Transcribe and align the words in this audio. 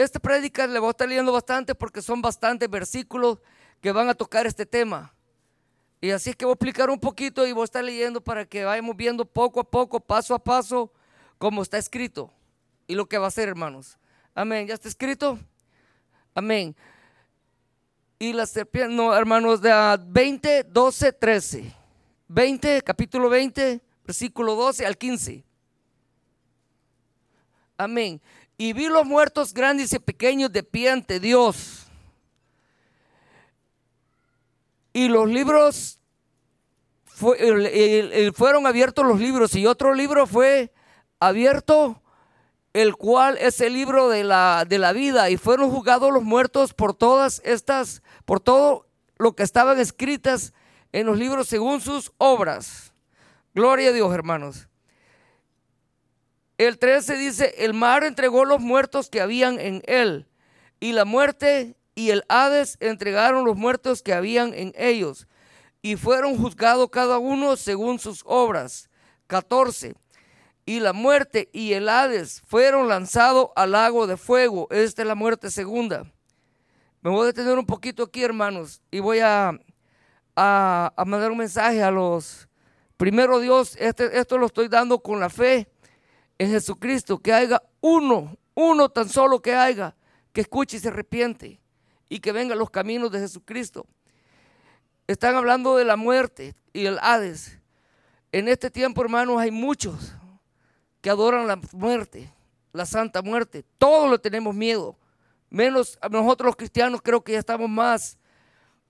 Esta 0.00 0.18
prédica 0.18 0.66
le 0.66 0.78
voy 0.78 0.88
a 0.88 0.90
estar 0.90 1.08
leyendo 1.08 1.32
bastante 1.32 1.74
porque 1.74 2.00
son 2.00 2.22
bastantes 2.22 2.68
versículos 2.70 3.38
que 3.80 3.92
van 3.92 4.08
a 4.08 4.14
tocar 4.14 4.46
este 4.46 4.64
tema. 4.64 5.14
Y 6.00 6.10
así 6.10 6.30
es 6.30 6.36
que 6.36 6.44
voy 6.44 6.52
a 6.52 6.54
explicar 6.54 6.88
un 6.88 6.98
poquito 6.98 7.46
y 7.46 7.52
voy 7.52 7.62
a 7.62 7.64
estar 7.64 7.84
leyendo 7.84 8.20
para 8.20 8.46
que 8.46 8.64
vayamos 8.64 8.96
viendo 8.96 9.24
poco 9.24 9.60
a 9.60 9.64
poco, 9.64 10.00
paso 10.00 10.34
a 10.34 10.38
paso, 10.38 10.90
cómo 11.36 11.62
está 11.62 11.76
escrito 11.76 12.32
y 12.90 12.96
lo 12.96 13.06
que 13.06 13.18
va 13.18 13.28
a 13.28 13.30
ser, 13.30 13.48
hermanos. 13.48 13.96
Amén. 14.34 14.66
¿Ya 14.66 14.74
está 14.74 14.88
escrito? 14.88 15.38
Amén. 16.34 16.74
Y 18.18 18.32
la 18.32 18.46
serpiente, 18.46 18.92
no, 18.92 19.14
hermanos, 19.14 19.62
de 19.62 19.72
20, 20.08 20.64
12, 20.64 21.12
13. 21.12 21.74
20, 22.26 22.82
capítulo 22.82 23.28
20, 23.28 23.80
versículo 24.04 24.56
12 24.56 24.86
al 24.86 24.98
15. 24.98 25.44
Amén. 27.78 28.20
Y 28.60 28.74
vi 28.74 28.88
los 28.88 29.06
muertos 29.06 29.54
grandes 29.54 29.90
y 29.94 29.98
pequeños 29.98 30.52
de 30.52 30.62
pie 30.62 30.90
ante 30.90 31.18
Dios. 31.18 31.86
Y 34.92 35.08
los 35.08 35.26
libros, 35.30 35.98
fueron 37.06 38.66
abiertos 38.66 39.06
los 39.06 39.18
libros 39.18 39.54
y 39.54 39.66
otro 39.66 39.94
libro 39.94 40.26
fue 40.26 40.74
abierto, 41.20 42.02
el 42.74 42.96
cual 42.96 43.38
es 43.38 43.62
el 43.62 43.72
libro 43.72 44.10
de 44.10 44.24
la, 44.24 44.66
de 44.68 44.78
la 44.78 44.92
vida. 44.92 45.30
Y 45.30 45.38
fueron 45.38 45.70
juzgados 45.70 46.12
los 46.12 46.22
muertos 46.22 46.74
por 46.74 46.92
todas 46.92 47.40
estas, 47.46 48.02
por 48.26 48.40
todo 48.40 48.86
lo 49.16 49.34
que 49.34 49.42
estaban 49.42 49.80
escritas 49.80 50.52
en 50.92 51.06
los 51.06 51.16
libros 51.16 51.48
según 51.48 51.80
sus 51.80 52.12
obras. 52.18 52.92
Gloria 53.54 53.88
a 53.88 53.92
Dios, 53.92 54.12
hermanos. 54.12 54.69
El 56.60 56.78
13 56.78 57.16
dice, 57.16 57.54
el 57.56 57.72
mar 57.72 58.04
entregó 58.04 58.44
los 58.44 58.60
muertos 58.60 59.08
que 59.08 59.22
habían 59.22 59.58
en 59.58 59.82
él, 59.86 60.28
y 60.78 60.92
la 60.92 61.06
muerte 61.06 61.74
y 61.94 62.10
el 62.10 62.22
Hades 62.28 62.76
entregaron 62.80 63.46
los 63.46 63.56
muertos 63.56 64.02
que 64.02 64.12
habían 64.12 64.52
en 64.52 64.74
ellos, 64.76 65.26
y 65.80 65.96
fueron 65.96 66.36
juzgados 66.36 66.90
cada 66.90 67.16
uno 67.16 67.56
según 67.56 67.98
sus 67.98 68.22
obras. 68.26 68.90
14. 69.26 69.94
Y 70.66 70.80
la 70.80 70.92
muerte 70.92 71.48
y 71.54 71.72
el 71.72 71.88
Hades 71.88 72.42
fueron 72.46 72.88
lanzados 72.88 73.48
al 73.56 73.70
lago 73.70 74.06
de 74.06 74.18
fuego. 74.18 74.68
Esta 74.70 75.00
es 75.00 75.08
la 75.08 75.14
muerte 75.14 75.50
segunda. 75.50 76.12
Me 77.00 77.10
voy 77.10 77.22
a 77.22 77.26
detener 77.28 77.58
un 77.58 77.64
poquito 77.64 78.02
aquí, 78.02 78.22
hermanos, 78.22 78.82
y 78.90 78.98
voy 78.98 79.20
a, 79.20 79.58
a, 80.36 81.04
mandar 81.06 81.30
un 81.30 81.38
mensaje 81.38 81.82
a 81.82 81.90
los... 81.90 82.50
Primero 82.98 83.40
Dios, 83.40 83.76
este, 83.78 84.18
esto 84.18 84.36
lo 84.36 84.44
estoy 84.44 84.68
dando 84.68 84.98
con 84.98 85.20
la 85.20 85.30
fe 85.30 85.66
en 86.40 86.48
Jesucristo, 86.48 87.18
que 87.18 87.34
haya 87.34 87.62
uno, 87.82 88.34
uno 88.54 88.88
tan 88.88 89.10
solo 89.10 89.42
que 89.42 89.54
haya, 89.54 89.94
que 90.32 90.40
escuche 90.40 90.78
y 90.78 90.80
se 90.80 90.88
arrepiente 90.88 91.60
y 92.08 92.18
que 92.18 92.32
venga 92.32 92.54
a 92.54 92.56
los 92.56 92.70
caminos 92.70 93.12
de 93.12 93.20
Jesucristo. 93.20 93.86
Están 95.06 95.34
hablando 95.34 95.76
de 95.76 95.84
la 95.84 95.96
muerte 95.96 96.54
y 96.72 96.86
el 96.86 96.98
Hades. 97.02 97.58
En 98.32 98.48
este 98.48 98.70
tiempo, 98.70 99.02
hermanos, 99.02 99.38
hay 99.38 99.50
muchos 99.50 100.14
que 101.02 101.10
adoran 101.10 101.46
la 101.46 101.60
muerte, 101.72 102.32
la 102.72 102.86
santa 102.86 103.20
muerte. 103.20 103.62
Todos 103.76 104.10
le 104.10 104.18
tenemos 104.18 104.54
miedo. 104.54 104.96
Menos 105.50 105.98
nosotros 106.10 106.46
los 106.46 106.56
cristianos 106.56 107.02
creo 107.02 107.22
que 107.22 107.32
ya 107.32 107.38
estamos 107.38 107.68
más, 107.68 108.16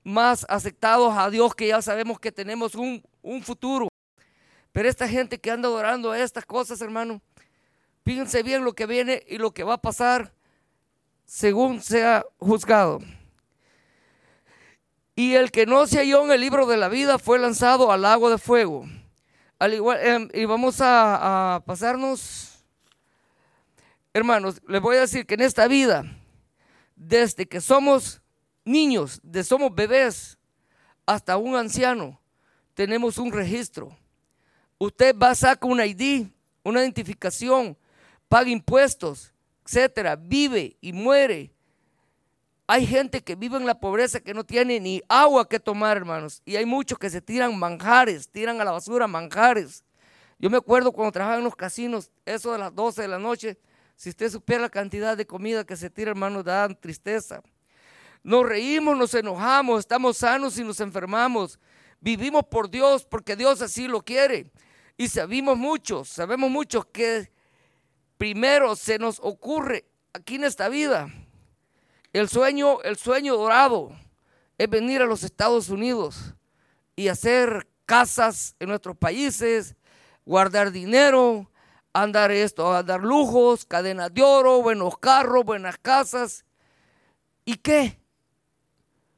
más 0.05 0.47
aceptados 0.49 1.13
a 1.19 1.29
Dios, 1.29 1.53
que 1.57 1.67
ya 1.67 1.83
sabemos 1.83 2.21
que 2.21 2.31
tenemos 2.31 2.77
un, 2.77 3.03
un 3.23 3.43
futuro. 3.43 3.90
Pero 4.73 4.89
esta 4.89 5.09
gente 5.09 5.41
que 5.41 5.51
anda 5.51 5.69
adorando 5.69 6.15
estas 6.15 6.45
cosas, 6.47 6.81
hermano, 6.81 7.21
Fíjense 8.05 8.43
bien 8.43 8.65
lo 8.65 8.75
que 8.75 8.87
viene 8.87 9.23
y 9.29 9.39
lo 9.39 9.53
que 9.53 9.63
va 9.63 9.75
a 9.75 9.81
pasar 9.81 10.33
según 11.25 11.81
sea 11.81 12.25
juzgado. 12.39 13.01
Y 15.15 15.35
el 15.35 15.51
que 15.51 15.67
no 15.67 15.87
se 15.87 15.99
halló 15.99 16.25
en 16.25 16.33
el 16.33 16.41
libro 16.41 16.67
de 16.67 16.77
la 16.77 16.89
vida 16.89 17.19
fue 17.19 17.39
lanzado 17.39 17.93
al 17.93 18.03
lago 18.03 18.31
de 18.31 18.39
fuego. 18.39 18.87
Al 19.59 19.75
igual, 19.75 20.01
em, 20.03 20.29
y 20.33 20.47
vamos 20.47 20.81
a, 20.81 21.57
a 21.57 21.61
pasarnos, 21.61 22.65
hermanos, 24.15 24.63
les 24.67 24.81
voy 24.81 24.97
a 24.97 25.01
decir 25.01 25.27
que 25.27 25.35
en 25.35 25.43
esta 25.43 25.69
vida, 25.69 26.05
desde 26.97 27.47
que 27.47 27.61
somos 27.61 28.23
niños, 28.65 29.21
de 29.23 29.45
somos 29.45 29.75
bebés 29.75 30.39
hasta 31.05 31.37
un 31.37 31.55
anciano, 31.55 32.19
tenemos 32.75 33.19
un 33.19 33.31
registro. 33.31 33.95
Usted 34.83 35.15
va 35.15 35.31
a 35.31 35.35
sacar 35.35 35.71
un 35.71 35.79
ID, 35.79 36.27
una 36.65 36.81
identificación 36.81 37.77
paga 38.31 38.49
impuestos, 38.49 39.35
etcétera, 39.67 40.17
vive 40.17 40.79
y 40.81 40.95
muere. 40.95 41.53
Hay 42.67 42.87
gente 42.87 43.21
que 43.21 43.35
vive 43.35 43.59
en 43.59 43.67
la 43.67 43.79
pobreza 43.79 44.21
que 44.21 44.33
no 44.33 44.43
tiene 44.43 44.81
ni 44.81 45.03
agua 45.07 45.47
que 45.47 45.61
tomar, 45.61 45.99
hermanos. 45.99 46.41
Y 46.47 46.57
hay 46.57 46.65
muchos 46.65 46.99
que 46.99 47.11
se 47.11 47.21
tiran 47.21 47.59
manjares, 47.59 48.31
tiran 48.31 48.59
a 48.59 48.65
la 48.65 48.71
basura 48.71 49.07
manjares. 49.07 49.85
Yo 50.39 50.49
me 50.49 50.57
acuerdo 50.57 50.93
cuando 50.93 51.13
trabajaba 51.13 51.39
en 51.39 51.45
los 51.45 51.57
casinos, 51.57 52.11
eso 52.25 52.53
de 52.53 52.59
las 52.59 52.75
12 52.75 53.03
de 53.03 53.09
la 53.09 53.19
noche, 53.19 53.59
si 53.97 54.09
usted 54.09 54.31
supiera 54.31 54.63
la 54.63 54.71
cantidad 54.71 55.15
de 55.15 55.27
comida 55.27 55.67
que 55.67 55.77
se 55.77 55.91
tira, 55.91 56.13
hermanos, 56.13 56.43
da 56.43 56.67
tristeza. 56.69 57.43
Nos 58.23 58.49
reímos, 58.49 58.97
nos 58.97 59.13
enojamos, 59.13 59.81
estamos 59.81 60.17
sanos 60.17 60.57
y 60.57 60.65
nos 60.65 60.81
enfermamos. 60.81 61.59
Vivimos 62.01 62.45
por 62.45 62.71
Dios 62.71 63.05
porque 63.05 63.37
Dios 63.37 63.61
así 63.61 63.87
lo 63.89 64.01
quiere. 64.01 64.51
Y 65.01 65.09
sabemos 65.09 65.57
muchos, 65.57 66.11
sabemos 66.11 66.51
muchos 66.51 66.85
que 66.85 67.33
primero 68.19 68.77
se 68.77 68.99
nos 68.99 69.19
ocurre 69.23 69.87
aquí 70.13 70.35
en 70.35 70.45
esta 70.45 70.69
vida. 70.69 71.09
El 72.13 72.29
sueño, 72.29 72.83
el 72.83 72.99
sueño 72.99 73.35
dorado 73.35 73.97
es 74.59 74.69
venir 74.69 75.01
a 75.01 75.07
los 75.07 75.23
Estados 75.23 75.71
Unidos 75.71 76.35
y 76.97 77.09
hacer 77.09 77.67
casas 77.87 78.55
en 78.59 78.69
nuestros 78.69 78.95
países, 78.95 79.75
guardar 80.27 80.71
dinero, 80.71 81.51
andar 81.95 82.31
esto, 82.31 82.77
andar 82.77 83.01
lujos, 83.01 83.65
cadenas 83.65 84.13
de 84.13 84.23
oro, 84.23 84.61
buenos 84.61 84.99
carros, 84.99 85.47
buenas 85.47 85.79
casas. 85.79 86.45
¿Y 87.47 87.57
qué? 87.57 87.99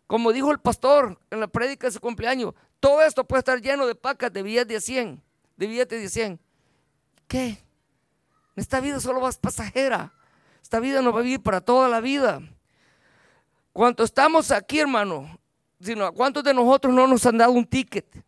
Como 0.07 0.33
dijo 0.33 0.53
el 0.53 0.61
pastor 0.61 1.19
en 1.29 1.41
la 1.41 1.49
prédica 1.49 1.89
de 1.89 1.93
su 1.93 1.99
cumpleaños, 1.99 2.55
todo 2.79 3.03
esto 3.03 3.27
puede 3.27 3.41
estar 3.41 3.61
lleno 3.61 3.85
de 3.89 3.97
pacas 3.97 4.33
de 4.33 4.45
billetes 4.45 4.69
de 4.69 4.81
100, 4.81 5.32
de 5.57 5.67
billetes 5.67 6.01
de 6.01 6.09
100. 6.09 6.41
¿Qué? 7.29 7.59
Esta 8.57 8.81
vida 8.81 9.01
solo 9.01 9.21
va 9.21 9.31
pasajera. 9.33 10.13
Esta 10.63 10.81
vida 10.81 11.03
no 11.03 11.13
va 11.13 11.21
a 11.21 11.23
vivir 11.23 11.43
para 11.43 11.61
toda 11.61 11.89
la 11.89 12.01
vida. 12.01 12.41
Cuando 13.73 14.05
estamos 14.05 14.51
aquí, 14.51 14.81
hermano, 14.81 15.39
sino 15.81 16.13
cuántos 16.13 16.45
de 16.45 16.55
nosotros 16.55 16.95
no 16.95 17.07
nos 17.07 17.27
han 17.27 17.39
dado 17.39 17.53
un 17.53 17.67
ticket? 17.67 18.25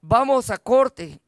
Vamos 0.00 0.50
a 0.50 0.58
corte, 0.58 1.20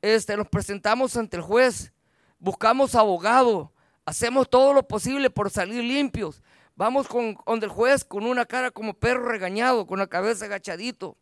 este, 0.00 0.36
nos 0.36 0.48
presentamos 0.48 1.16
ante 1.16 1.36
el 1.36 1.42
juez, 1.42 1.92
buscamos 2.38 2.94
abogado, 2.94 3.72
hacemos 4.04 4.48
todo 4.48 4.72
lo 4.72 4.86
posible 4.86 5.30
por 5.30 5.50
salir 5.50 5.84
limpios. 5.84 6.42
Vamos 6.74 7.08
con 7.08 7.36
donde 7.46 7.66
el 7.66 7.72
juez 7.72 8.04
con 8.04 8.26
una 8.26 8.44
cara 8.44 8.70
como 8.70 8.94
perro 8.94 9.28
regañado, 9.28 9.86
con 9.86 9.98
la 9.98 10.06
cabeza 10.06 10.44
agachadito. 10.46 11.16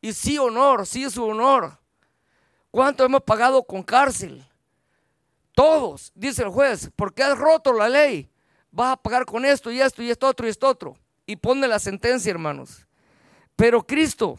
Y 0.00 0.12
sí, 0.12 0.38
honor, 0.38 0.86
sí 0.86 1.10
su 1.10 1.24
honor. 1.24 1.79
¿Cuánto 2.70 3.04
hemos 3.04 3.22
pagado 3.22 3.62
con 3.64 3.82
cárcel? 3.82 4.44
Todos, 5.54 6.12
dice 6.14 6.42
el 6.42 6.50
juez, 6.50 6.90
porque 6.94 7.22
has 7.22 7.36
roto 7.36 7.72
la 7.72 7.88
ley, 7.88 8.30
vas 8.70 8.92
a 8.92 8.96
pagar 8.96 9.24
con 9.24 9.44
esto 9.44 9.70
y 9.70 9.80
esto 9.80 10.02
y 10.02 10.10
esto 10.10 10.28
otro 10.28 10.46
y 10.46 10.50
esto 10.50 10.68
otro. 10.68 10.96
Y 11.26 11.36
pone 11.36 11.66
la 11.66 11.78
sentencia, 11.78 12.30
hermanos. 12.30 12.86
Pero 13.56 13.86
Cristo 13.86 14.38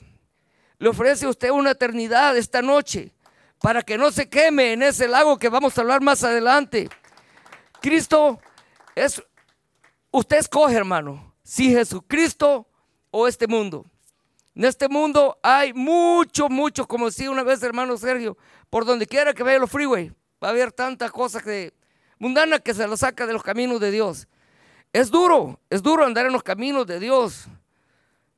le 0.77 0.89
ofrece 0.89 1.25
a 1.25 1.29
usted 1.29 1.51
una 1.51 1.71
eternidad 1.71 2.35
esta 2.37 2.61
noche 2.61 3.13
para 3.59 3.83
que 3.83 3.97
no 3.97 4.11
se 4.11 4.29
queme 4.29 4.73
en 4.73 4.81
ese 4.81 5.07
lago 5.07 5.37
que 5.37 5.49
vamos 5.49 5.77
a 5.77 5.81
hablar 5.81 6.01
más 6.01 6.23
adelante. 6.23 6.89
Cristo 7.81 8.39
es, 8.95 9.21
usted 10.09 10.37
escoge, 10.37 10.75
hermano, 10.75 11.35
si 11.43 11.69
Jesucristo 11.69 12.67
o 13.11 13.27
este 13.27 13.45
mundo. 13.45 13.85
En 14.53 14.65
este 14.65 14.89
mundo 14.89 15.39
hay 15.41 15.73
mucho, 15.73 16.49
mucho, 16.49 16.87
como 16.87 17.05
decía 17.05 17.31
una 17.31 17.43
vez 17.43 17.63
hermano 17.63 17.97
Sergio, 17.97 18.37
por 18.69 18.85
donde 18.85 19.07
quiera 19.07 19.33
que 19.33 19.43
vaya 19.43 19.59
los 19.59 19.71
freeway, 19.71 20.13
Va 20.43 20.47
a 20.47 20.51
haber 20.51 20.71
tantas 20.71 21.11
cosas 21.11 21.43
que, 21.43 21.71
mundanas 22.17 22.61
que 22.61 22.73
se 22.73 22.87
lo 22.87 22.97
saca 22.97 23.27
de 23.27 23.33
los 23.33 23.43
caminos 23.43 23.79
de 23.79 23.91
Dios. 23.91 24.27
Es 24.91 25.11
duro, 25.11 25.59
es 25.69 25.83
duro 25.83 26.03
andar 26.03 26.25
en 26.25 26.33
los 26.33 26.41
caminos 26.41 26.87
de 26.87 26.99
Dios. 26.99 27.45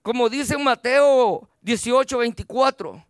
Como 0.02 0.28
dice 0.28 0.58
Mateo 0.58 1.50
18, 1.62 2.18
24. 2.18 3.06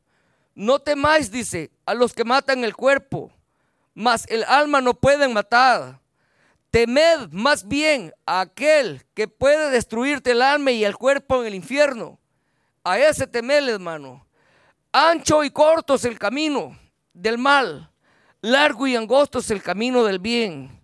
No 0.53 0.79
temáis, 0.79 1.31
dice, 1.31 1.71
a 1.87 1.95
los 1.95 2.13
que 2.13 2.23
matan 2.23 2.63
el 2.63 2.75
cuerpo, 2.75 3.31
mas 3.95 4.25
el 4.29 4.43
alma 4.43 4.79
no 4.79 4.93
pueden 4.93 5.33
matar. 5.33 5.99
Temed 6.69 7.29
más 7.31 7.67
bien 7.67 8.13
a 8.27 8.41
aquel 8.41 9.03
que 9.15 9.27
puede 9.27 9.71
destruirte 9.71 10.31
el 10.31 10.43
alma 10.43 10.71
y 10.71 10.85
el 10.85 10.95
cuerpo 10.95 11.41
en 11.41 11.47
el 11.47 11.55
infierno. 11.55 12.19
A 12.83 12.99
ese 12.99 13.27
temed, 13.27 13.69
hermano. 13.69 14.25
Ancho 14.91 15.43
y 15.43 15.49
corto 15.49 15.95
es 15.95 16.05
el 16.05 16.19
camino 16.19 16.77
del 17.13 17.37
mal 17.37 17.89
Largo 18.43 18.85
y 18.87 18.95
angosto 18.97 19.39
es 19.39 19.49
el 19.51 19.63
camino 19.63 20.03
del 20.03 20.19
bien. 20.19 20.81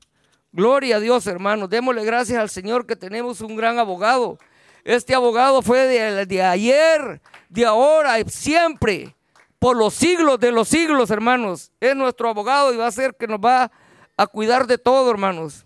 Gloria 0.54 0.96
a 0.96 1.00
Dios, 1.02 1.28
hermanos. 1.28 1.70
Démosle 1.70 2.06
gracias 2.06 2.40
al 2.40 2.50
Señor 2.50 2.86
que 2.86 2.96
tenemos 2.96 3.42
un 3.42 3.58
gran 3.58 3.78
abogado. 3.80 4.40
Este 4.86 5.14
abogado 5.14 5.62
fue 5.62 5.80
de, 5.80 6.26
de 6.26 6.42
ayer, 6.42 7.22
de 7.50 7.66
ahora, 7.66 8.16
siempre, 8.28 9.14
por 9.60 9.76
los 9.76 9.94
siglos 9.94 10.40
de 10.40 10.54
los 10.54 10.70
siglos, 10.70 11.12
hermanos. 11.12 11.70
Es 11.82 11.98
nuestro 11.98 12.30
abogado 12.30 12.74
y 12.74 12.78
va 12.78 12.88
a 12.88 12.92
ser 12.94 13.14
que 13.14 13.28
nos 13.28 13.42
va 13.42 13.70
a 14.16 14.26
cuidar 14.26 14.66
de 14.66 14.78
todo, 14.78 15.12
hermanos. 15.12 15.66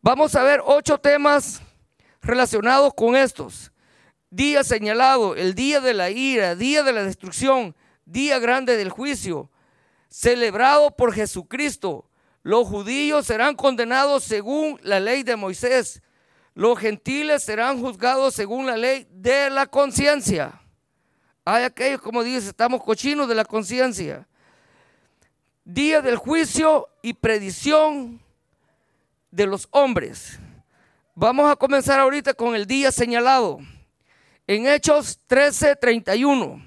Vamos 0.00 0.36
a 0.36 0.44
ver 0.44 0.62
ocho 0.64 0.96
temas 0.96 1.60
relacionados 2.22 2.94
con 2.94 3.16
estos. 3.16 3.69
Día 4.30 4.62
señalado, 4.62 5.34
el 5.34 5.56
día 5.56 5.80
de 5.80 5.92
la 5.92 6.10
ira, 6.10 6.54
día 6.54 6.84
de 6.84 6.92
la 6.92 7.02
destrucción, 7.02 7.74
día 8.04 8.38
grande 8.38 8.76
del 8.76 8.88
juicio, 8.88 9.50
celebrado 10.08 10.92
por 10.92 11.12
Jesucristo. 11.12 12.08
Los 12.42 12.68
judíos 12.68 13.26
serán 13.26 13.56
condenados 13.56 14.22
según 14.22 14.78
la 14.82 15.00
ley 15.00 15.24
de 15.24 15.34
Moisés. 15.34 16.00
Los 16.54 16.78
gentiles 16.78 17.42
serán 17.42 17.80
juzgados 17.80 18.34
según 18.34 18.66
la 18.66 18.76
ley 18.76 19.08
de 19.10 19.50
la 19.50 19.66
conciencia. 19.66 20.60
Hay 21.44 21.64
aquellos, 21.64 22.00
como 22.00 22.22
dice, 22.22 22.48
estamos 22.48 22.84
cochinos 22.84 23.28
de 23.28 23.34
la 23.34 23.44
conciencia. 23.44 24.28
Día 25.64 26.00
del 26.02 26.16
juicio 26.16 26.88
y 27.02 27.14
predicción 27.14 28.20
de 29.32 29.46
los 29.46 29.66
hombres. 29.72 30.38
Vamos 31.16 31.50
a 31.50 31.56
comenzar 31.56 31.98
ahorita 31.98 32.32
con 32.34 32.54
el 32.54 32.66
día 32.66 32.92
señalado. 32.92 33.58
En 34.50 34.66
Hechos 34.66 35.20
13:31. 35.28 36.60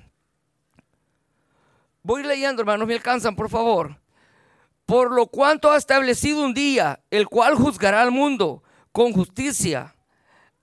Voy 2.02 2.24
leyendo, 2.24 2.62
hermanos, 2.62 2.88
me 2.88 2.94
alcanzan, 2.94 3.36
por 3.36 3.50
favor. 3.50 4.00
Por 4.86 5.12
lo 5.12 5.28
cuanto 5.28 5.70
ha 5.70 5.76
establecido 5.76 6.46
un 6.46 6.54
día, 6.54 7.02
el 7.12 7.28
cual 7.28 7.56
juzgará 7.56 8.02
al 8.02 8.12
mundo 8.12 8.64
con 8.94 9.12
justicia. 9.12 9.94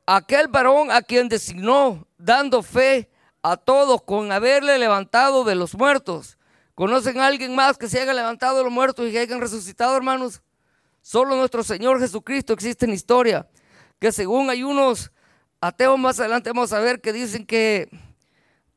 Aquel 0.07 0.49
varón 0.49 0.91
a 0.91 1.03
quien 1.03 1.29
designó, 1.29 2.09
dando 2.17 2.63
fe 2.63 3.11
a 3.43 3.59
todos 3.59 4.01
con 4.01 4.33
haberle 4.33 4.79
levantado 4.79 5.45
de 5.45 5.57
los 5.57 5.75
muertos. 5.75 6.39
¿Conocen 6.75 7.21
a 7.21 7.27
alguien 7.27 7.55
más 7.55 7.77
que 7.77 7.91
se 7.91 8.01
haya 8.01 8.15
levantado 8.15 8.57
de 8.57 8.65
los 8.65 8.73
muertos 8.73 9.07
y 9.07 9.13
que 9.13 9.19
hayan 9.19 9.43
resucitado, 9.43 9.95
hermanos? 9.95 10.41
Solo 11.03 11.37
nuestro 11.37 11.63
Señor 11.65 12.01
Jesucristo 12.01 12.55
existe 12.55 12.87
en 12.87 12.95
historia. 12.95 13.47
Que 13.99 14.11
según 14.11 14.49
hay 14.49 14.63
unos 14.63 15.13
ateos 15.61 15.99
más 15.99 16.19
adelante 16.21 16.51
vamos 16.51 16.73
a 16.73 16.81
ver 16.81 17.01
que 17.01 17.13
dicen 17.13 17.45
que 17.45 17.89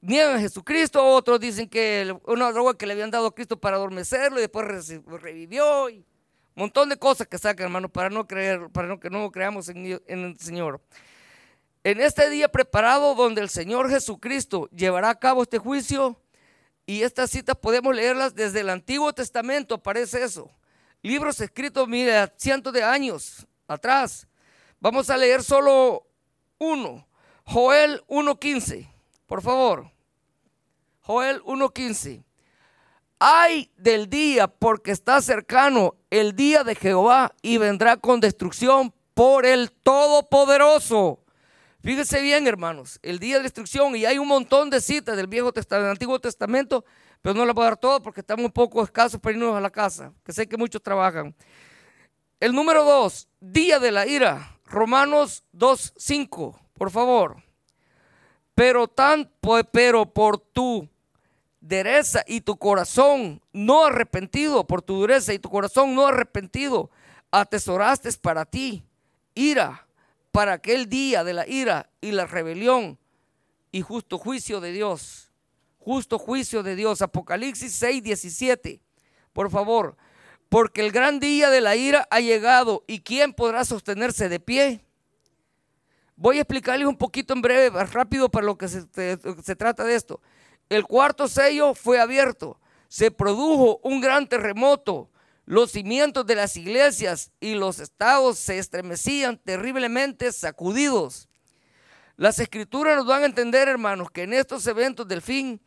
niegan 0.02 0.36
a 0.36 0.40
Jesucristo, 0.40 1.06
otros 1.06 1.40
dicen 1.40 1.70
que 1.70 2.16
una 2.26 2.52
droga 2.52 2.78
que 2.78 2.86
le 2.86 2.94
habían 2.94 3.12
dado 3.12 3.28
a 3.28 3.36
Cristo 3.36 3.60
para 3.60 3.78
adormecerlo 3.78 4.38
y 4.38 4.42
después 4.42 4.68
revivió. 5.22 5.90
Y 5.90 5.98
un 5.98 6.06
montón 6.56 6.90
de 6.90 6.98
cosas 6.98 7.28
que 7.28 7.38
sacan, 7.38 7.66
hermano, 7.66 7.90
para 7.90 8.10
no 8.10 8.28
creer, 8.28 8.70
para 8.72 8.98
que 8.98 9.10
no 9.10 9.32
creamos 9.32 9.70
en, 9.70 10.02
el 10.08 10.40
Señor. 10.40 10.82
En 11.84 12.00
este 12.00 12.30
día 12.30 12.50
preparado 12.50 13.16
donde 13.16 13.42
el 13.42 13.50
Señor 13.50 13.90
Jesucristo 13.90 14.70
llevará 14.72 15.10
a 15.10 15.20
cabo 15.20 15.44
este 15.44 15.58
juicio, 15.58 16.20
y 16.86 17.02
estas 17.02 17.32
citas 17.32 17.56
podemos 17.56 17.96
leerlas 17.96 18.36
desde 18.36 18.60
el 18.60 18.70
Antiguo 18.70 19.14
Testamento, 19.14 19.76
aparece 19.76 20.22
eso 20.22 20.52
libros 21.04 21.40
escritos, 21.42 21.88
mire, 21.88 22.32
cientos 22.38 22.74
de 22.74 22.82
años 22.82 23.46
atrás. 23.68 24.26
Vamos 24.80 25.10
a 25.10 25.18
leer 25.18 25.44
solo 25.44 26.08
uno. 26.64 27.08
Joel 27.46 28.02
1.15, 28.08 28.90
por 29.28 29.42
favor. 29.42 29.92
Joel 31.02 31.42
1.15. 31.44 32.24
Ay 33.20 33.72
del 33.78 34.10
día 34.10 34.48
porque 34.48 34.92
está 34.92 35.22
cercano 35.22 35.96
el 36.10 36.36
día 36.36 36.64
de 36.64 36.76
Jehová 36.76 37.34
y 37.42 37.58
vendrá 37.58 37.98
con 37.98 38.20
destrucción 38.20 38.94
por 39.14 39.46
el 39.46 39.72
Todopoderoso. 39.72 41.20
Fíjese 41.82 42.22
bien, 42.22 42.48
hermanos, 42.48 42.98
el 43.02 43.20
día 43.20 43.38
de 43.38 43.44
destrucción, 43.44 43.94
y 43.96 44.06
hay 44.06 44.18
un 44.18 44.28
montón 44.28 44.70
de 44.70 44.80
citas 44.80 45.18
del 45.18 45.28
Viejo 45.28 45.52
Testamento, 45.52 45.84
del 45.84 45.92
Antiguo 45.92 46.20
Testamento, 46.20 46.86
pero 47.22 47.36
no 47.36 47.46
la 47.46 47.54
puedo 47.54 47.66
dar 47.66 47.78
todo 47.78 48.02
porque 48.02 48.22
estamos 48.22 48.46
un 48.46 48.52
poco 48.52 48.82
escasos 48.82 49.20
para 49.20 49.36
irnos 49.36 49.56
a 49.56 49.60
la 49.60 49.70
casa, 49.70 50.14
que 50.26 50.32
sé 50.32 50.48
que 50.48 50.56
muchos 50.56 50.82
trabajan. 50.82 51.36
El 52.40 52.54
número 52.54 52.86
dos, 52.86 53.28
día 53.42 53.80
de 53.80 53.92
la 53.92 54.08
ira, 54.08 54.58
Romanos 54.74 55.44
2.5, 55.54 56.60
por 56.74 56.92
favor. 56.92 57.44
Pero, 58.56 58.88
tan, 58.88 59.32
pero 59.72 60.06
por 60.06 60.38
tu 60.38 60.90
dureza 61.62 62.24
y 62.28 62.42
tu 62.42 62.58
corazón 62.58 63.42
no 63.54 63.86
arrepentido, 63.86 64.68
por 64.68 64.82
tu 64.82 64.96
dureza 64.96 65.34
y 65.34 65.40
tu 65.40 65.50
corazón 65.50 65.96
no 65.96 66.08
arrepentido, 66.08 66.92
atesoraste 67.32 68.12
para 68.22 68.46
ti 68.46 68.84
ira, 69.34 69.88
para 70.32 70.54
aquel 70.54 70.90
día 70.90 71.24
de 71.24 71.34
la 71.34 71.48
ira 71.48 71.90
y 72.02 72.12
la 72.12 72.26
rebelión 72.26 73.00
y 73.72 73.82
justo 73.82 74.18
juicio 74.18 74.60
de 74.60 74.72
Dios 74.72 75.24
justo 75.84 76.18
juicio 76.18 76.64
de 76.64 76.76
Dios. 76.76 77.02
Apocalipsis 77.02 77.74
6, 77.74 78.04
17. 78.04 78.80
Por 79.34 79.50
favor, 79.50 79.98
porque 80.50 80.82
el 80.82 80.92
gran 80.92 81.20
día 81.20 81.50
de 81.50 81.62
la 81.62 81.76
ira 81.76 82.08
ha 82.12 82.20
llegado 82.20 82.84
y 82.88 83.02
¿quién 83.02 83.34
podrá 83.34 83.66
sostenerse 83.66 84.30
de 84.30 84.40
pie? 84.40 84.86
Voy 86.16 86.38
a 86.38 86.42
explicarles 86.42 86.88
un 86.88 86.98
poquito 86.98 87.34
en 87.34 87.42
breve, 87.42 87.84
rápido 87.86 88.30
para 88.30 88.46
lo 88.46 88.58
que 88.58 88.68
se, 88.68 88.86
se 88.92 89.56
trata 89.56 89.84
de 89.84 89.96
esto. 89.96 90.22
El 90.70 90.86
cuarto 90.86 91.28
sello 91.28 91.74
fue 91.74 92.00
abierto, 92.00 92.60
se 92.88 93.12
produjo 93.12 93.80
un 93.84 94.00
gran 94.00 94.28
terremoto, 94.28 95.10
los 95.46 95.72
cimientos 95.72 96.26
de 96.26 96.36
las 96.36 96.56
iglesias 96.56 97.32
y 97.40 97.56
los 97.56 97.80
estados 97.80 98.38
se 98.38 98.60
estremecían 98.60 99.38
terriblemente 99.38 100.32
sacudidos. 100.32 101.28
Las 102.16 102.40
escrituras 102.40 102.96
nos 102.96 103.08
dan 103.08 103.24
a 103.24 103.26
entender, 103.26 103.68
hermanos, 103.68 104.10
que 104.12 104.24
en 104.24 104.34
estos 104.34 104.66
eventos 104.68 105.08
del 105.08 105.22
fin, 105.22 105.60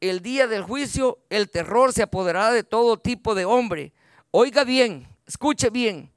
el 0.00 0.20
día 0.20 0.46
del 0.46 0.62
juicio, 0.62 1.18
el 1.30 1.50
terror 1.50 1.92
se 1.92 2.02
apoderará 2.02 2.50
de 2.50 2.64
todo 2.64 2.98
tipo 2.98 3.34
de 3.34 3.44
hombre. 3.44 3.92
Oiga 4.34 4.64
bien, 4.64 5.06
escuche 5.26 5.68
bien, 5.68 6.10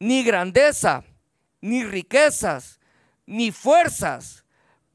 ni 0.00 0.24
grandeza, 0.24 1.04
ni 1.60 1.84
riquezas, 1.84 2.80
ni 3.24 3.52
fuerzas 3.52 4.44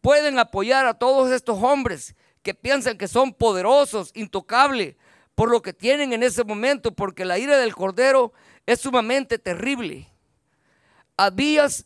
pueden 0.01 0.37
apoyar 0.37 0.85
a 0.85 0.93
todos 0.93 1.31
estos 1.31 1.63
hombres 1.63 2.13
que 2.41 2.53
piensan 2.53 2.97
que 2.97 3.07
son 3.07 3.33
poderosos, 3.33 4.11
intocables, 4.15 4.97
por 5.33 5.49
lo 5.49 5.61
que 5.61 5.71
tienen 5.71 6.11
en 6.11 6.23
ese 6.23 6.43
momento, 6.43 6.91
porque 6.91 7.23
la 7.23 7.37
ira 7.37 7.57
del 7.57 7.73
Cordero 7.73 8.33
es 8.65 8.81
sumamente 8.81 9.39
terrible. 9.39 10.09
Abías 11.15 11.85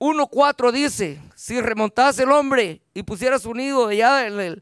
1.4 0.00 0.72
dice, 0.72 1.22
si 1.36 1.60
remontase 1.60 2.24
el 2.24 2.32
hombre 2.32 2.82
y 2.94 3.04
pusiera 3.04 3.38
su 3.38 3.54
nido 3.54 3.86
allá 3.86 4.26
en, 4.26 4.60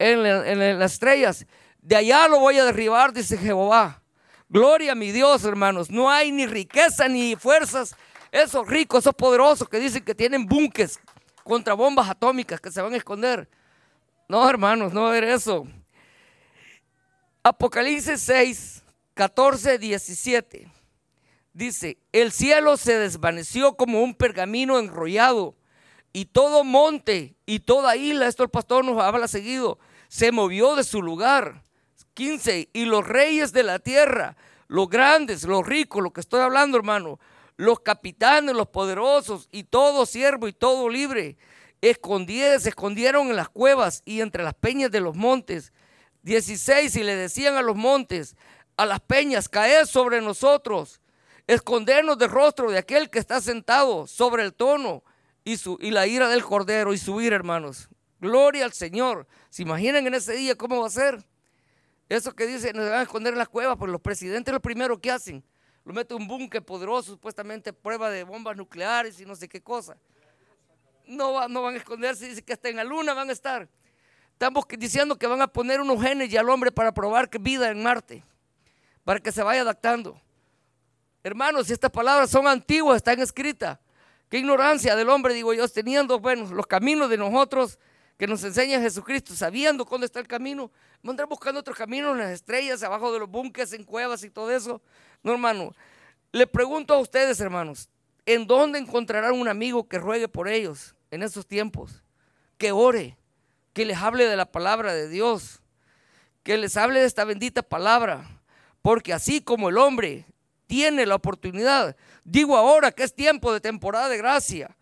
en, 0.00 0.78
las 0.80 0.94
estrellas, 0.94 1.46
de 1.80 1.94
allá 1.94 2.26
lo 2.26 2.40
voy 2.40 2.58
a 2.58 2.64
derribar, 2.64 3.12
dice 3.12 3.38
Jehová. 3.38 4.02
Gloria 4.48 4.92
a 4.92 4.94
mi 4.94 5.12
Dios, 5.12 5.44
hermanos. 5.44 5.90
No 5.90 6.10
hay 6.10 6.32
ni 6.32 6.46
riqueza 6.46 7.08
ni 7.08 7.36
fuerzas. 7.36 7.94
Esos 8.32 8.66
ricos, 8.66 9.00
esos 9.00 9.14
poderosos 9.14 9.68
que 9.68 9.78
dicen 9.78 10.04
que 10.04 10.14
tienen 10.14 10.46
buques 10.46 11.00
contra 11.44 11.74
bombas 11.74 12.08
atómicas 12.08 12.60
que 12.60 12.70
se 12.70 12.80
van 12.80 12.94
a 12.94 12.96
esconder. 12.96 13.48
No, 14.28 14.48
hermanos, 14.48 14.92
no 14.92 15.02
va 15.02 15.08
a 15.08 15.10
haber 15.10 15.24
eso. 15.24 15.66
Apocalipsis 17.42 18.20
6, 18.20 18.82
14, 19.14 19.78
17. 19.78 20.70
Dice, 21.54 21.98
el 22.12 22.30
cielo 22.30 22.76
se 22.76 22.98
desvaneció 22.98 23.76
como 23.76 24.02
un 24.02 24.14
pergamino 24.14 24.78
enrollado 24.78 25.56
y 26.12 26.26
todo 26.26 26.62
monte 26.64 27.34
y 27.46 27.60
toda 27.60 27.96
isla, 27.96 28.26
esto 28.26 28.42
el 28.42 28.50
pastor 28.50 28.84
nos 28.84 29.02
habla 29.02 29.28
seguido, 29.28 29.78
se 30.08 30.30
movió 30.30 30.76
de 30.76 30.84
su 30.84 31.02
lugar. 31.02 31.62
15, 32.18 32.70
y 32.72 32.84
los 32.84 33.06
reyes 33.06 33.52
de 33.52 33.62
la 33.62 33.78
tierra, 33.78 34.36
los 34.66 34.88
grandes, 34.88 35.44
los 35.44 35.64
ricos, 35.64 36.02
lo 36.02 36.12
que 36.12 36.20
estoy 36.20 36.40
hablando 36.40 36.76
hermano, 36.76 37.20
los 37.56 37.78
capitanes, 37.78 38.56
los 38.56 38.66
poderosos 38.66 39.48
y 39.52 39.62
todo 39.62 40.04
siervo 40.04 40.48
y 40.48 40.52
todo 40.52 40.88
libre, 40.88 41.36
escondieron, 41.80 42.60
se 42.60 42.70
escondieron 42.70 43.28
en 43.28 43.36
las 43.36 43.48
cuevas 43.48 44.02
y 44.04 44.20
entre 44.20 44.42
las 44.42 44.54
peñas 44.54 44.90
de 44.90 45.00
los 45.00 45.14
montes. 45.14 45.72
16, 46.22 46.96
y 46.96 47.04
le 47.04 47.14
decían 47.14 47.54
a 47.54 47.62
los 47.62 47.76
montes, 47.76 48.34
a 48.76 48.84
las 48.84 48.98
peñas, 48.98 49.48
caed 49.48 49.86
sobre 49.86 50.20
nosotros 50.20 51.00
escondernos 51.46 52.18
del 52.18 52.30
rostro 52.30 52.68
de 52.68 52.78
aquel 52.78 53.10
que 53.10 53.20
está 53.20 53.40
sentado 53.40 54.08
sobre 54.08 54.42
el 54.42 54.54
tono 54.54 55.04
y, 55.44 55.56
su, 55.56 55.78
y 55.80 55.92
la 55.92 56.08
ira 56.08 56.28
del 56.28 56.42
cordero 56.42 56.92
y 56.92 56.98
su 56.98 57.20
ira, 57.20 57.36
hermanos. 57.36 57.88
Gloria 58.18 58.64
al 58.64 58.72
Señor. 58.72 59.28
¿Se 59.50 59.62
imaginan 59.62 60.04
en 60.08 60.14
ese 60.14 60.32
día 60.32 60.56
cómo 60.56 60.80
va 60.80 60.88
a 60.88 60.90
ser? 60.90 61.24
Eso 62.08 62.34
que 62.34 62.46
dicen, 62.46 62.76
nos 62.76 62.88
van 62.88 63.00
a 63.00 63.02
esconder 63.02 63.34
en 63.34 63.38
las 63.38 63.48
cuevas, 63.48 63.76
pues 63.76 63.90
los 63.90 64.00
presidentes 64.00 64.52
lo 64.52 64.60
primero 64.60 64.98
que 64.98 65.10
hacen, 65.10 65.44
lo 65.84 65.92
meten 65.92 66.16
un 66.16 66.26
búnker 66.26 66.64
poderoso, 66.64 67.12
supuestamente 67.12 67.72
prueba 67.72 68.10
de 68.10 68.24
bombas 68.24 68.56
nucleares 68.56 69.20
y 69.20 69.26
no 69.26 69.34
sé 69.34 69.48
qué 69.48 69.60
cosa. 69.60 69.96
No, 71.06 71.48
no 71.48 71.62
van 71.62 71.74
a 71.74 71.78
esconderse, 71.78 72.28
dicen 72.28 72.44
que 72.44 72.52
hasta 72.52 72.68
en 72.68 72.76
la 72.76 72.84
luna 72.84 73.14
van 73.14 73.28
a 73.28 73.32
estar. 73.32 73.68
Estamos 74.32 74.64
diciendo 74.78 75.16
que 75.16 75.26
van 75.26 75.42
a 75.42 75.48
poner 75.48 75.80
unos 75.80 76.00
genes 76.00 76.30
ya 76.30 76.40
al 76.40 76.48
hombre 76.48 76.70
para 76.70 76.92
probar 76.92 77.28
que 77.28 77.38
vida 77.38 77.70
en 77.70 77.82
Marte, 77.82 78.24
para 79.04 79.20
que 79.20 79.32
se 79.32 79.42
vaya 79.42 79.62
adaptando. 79.62 80.20
Hermanos, 81.22 81.70
estas 81.70 81.90
palabras 81.90 82.30
son 82.30 82.46
antiguas, 82.46 82.96
están 82.96 83.20
escritas. 83.20 83.78
Qué 84.28 84.38
ignorancia 84.38 84.94
del 84.94 85.08
hombre, 85.08 85.34
digo 85.34 85.52
yo, 85.52 85.66
teniendo, 85.68 86.20
bueno, 86.20 86.48
los 86.54 86.66
caminos 86.66 87.10
de 87.10 87.16
nosotros 87.16 87.78
que 88.18 88.26
nos 88.26 88.42
enseña 88.42 88.80
Jesucristo, 88.80 89.34
sabiendo 89.34 89.84
dónde 89.84 90.06
está 90.06 90.18
el 90.18 90.26
camino, 90.26 90.72
andar 91.06 91.26
buscando 91.26 91.60
otro 91.60 91.72
camino 91.72 92.10
en 92.10 92.18
las 92.18 92.32
estrellas, 92.32 92.82
abajo 92.82 93.12
de 93.12 93.20
los 93.20 93.30
búnkeres, 93.30 93.72
en 93.72 93.84
cuevas 93.84 94.24
y 94.24 94.30
todo 94.30 94.50
eso. 94.50 94.82
No, 95.22 95.32
hermano, 95.32 95.72
le 96.32 96.48
pregunto 96.48 96.94
a 96.94 96.98
ustedes, 96.98 97.40
hermanos, 97.40 97.88
¿en 98.26 98.48
dónde 98.48 98.80
encontrarán 98.80 99.34
un 99.34 99.46
amigo 99.46 99.88
que 99.88 100.00
ruegue 100.00 100.26
por 100.26 100.48
ellos 100.48 100.96
en 101.12 101.22
esos 101.22 101.46
tiempos? 101.46 102.02
Que 102.58 102.72
ore, 102.72 103.16
que 103.72 103.84
les 103.84 103.96
hable 103.96 104.26
de 104.26 104.36
la 104.36 104.50
palabra 104.50 104.92
de 104.92 105.08
Dios, 105.08 105.62
que 106.42 106.58
les 106.58 106.76
hable 106.76 106.98
de 106.98 107.06
esta 107.06 107.24
bendita 107.24 107.62
palabra, 107.62 108.42
porque 108.82 109.12
así 109.12 109.40
como 109.40 109.68
el 109.68 109.78
hombre 109.78 110.26
tiene 110.66 111.06
la 111.06 111.14
oportunidad, 111.14 111.96
digo 112.24 112.56
ahora 112.56 112.90
que 112.90 113.04
es 113.04 113.14
tiempo 113.14 113.52
de 113.52 113.60
temporada 113.60 114.08
de 114.08 114.18
gracia, 114.18 114.76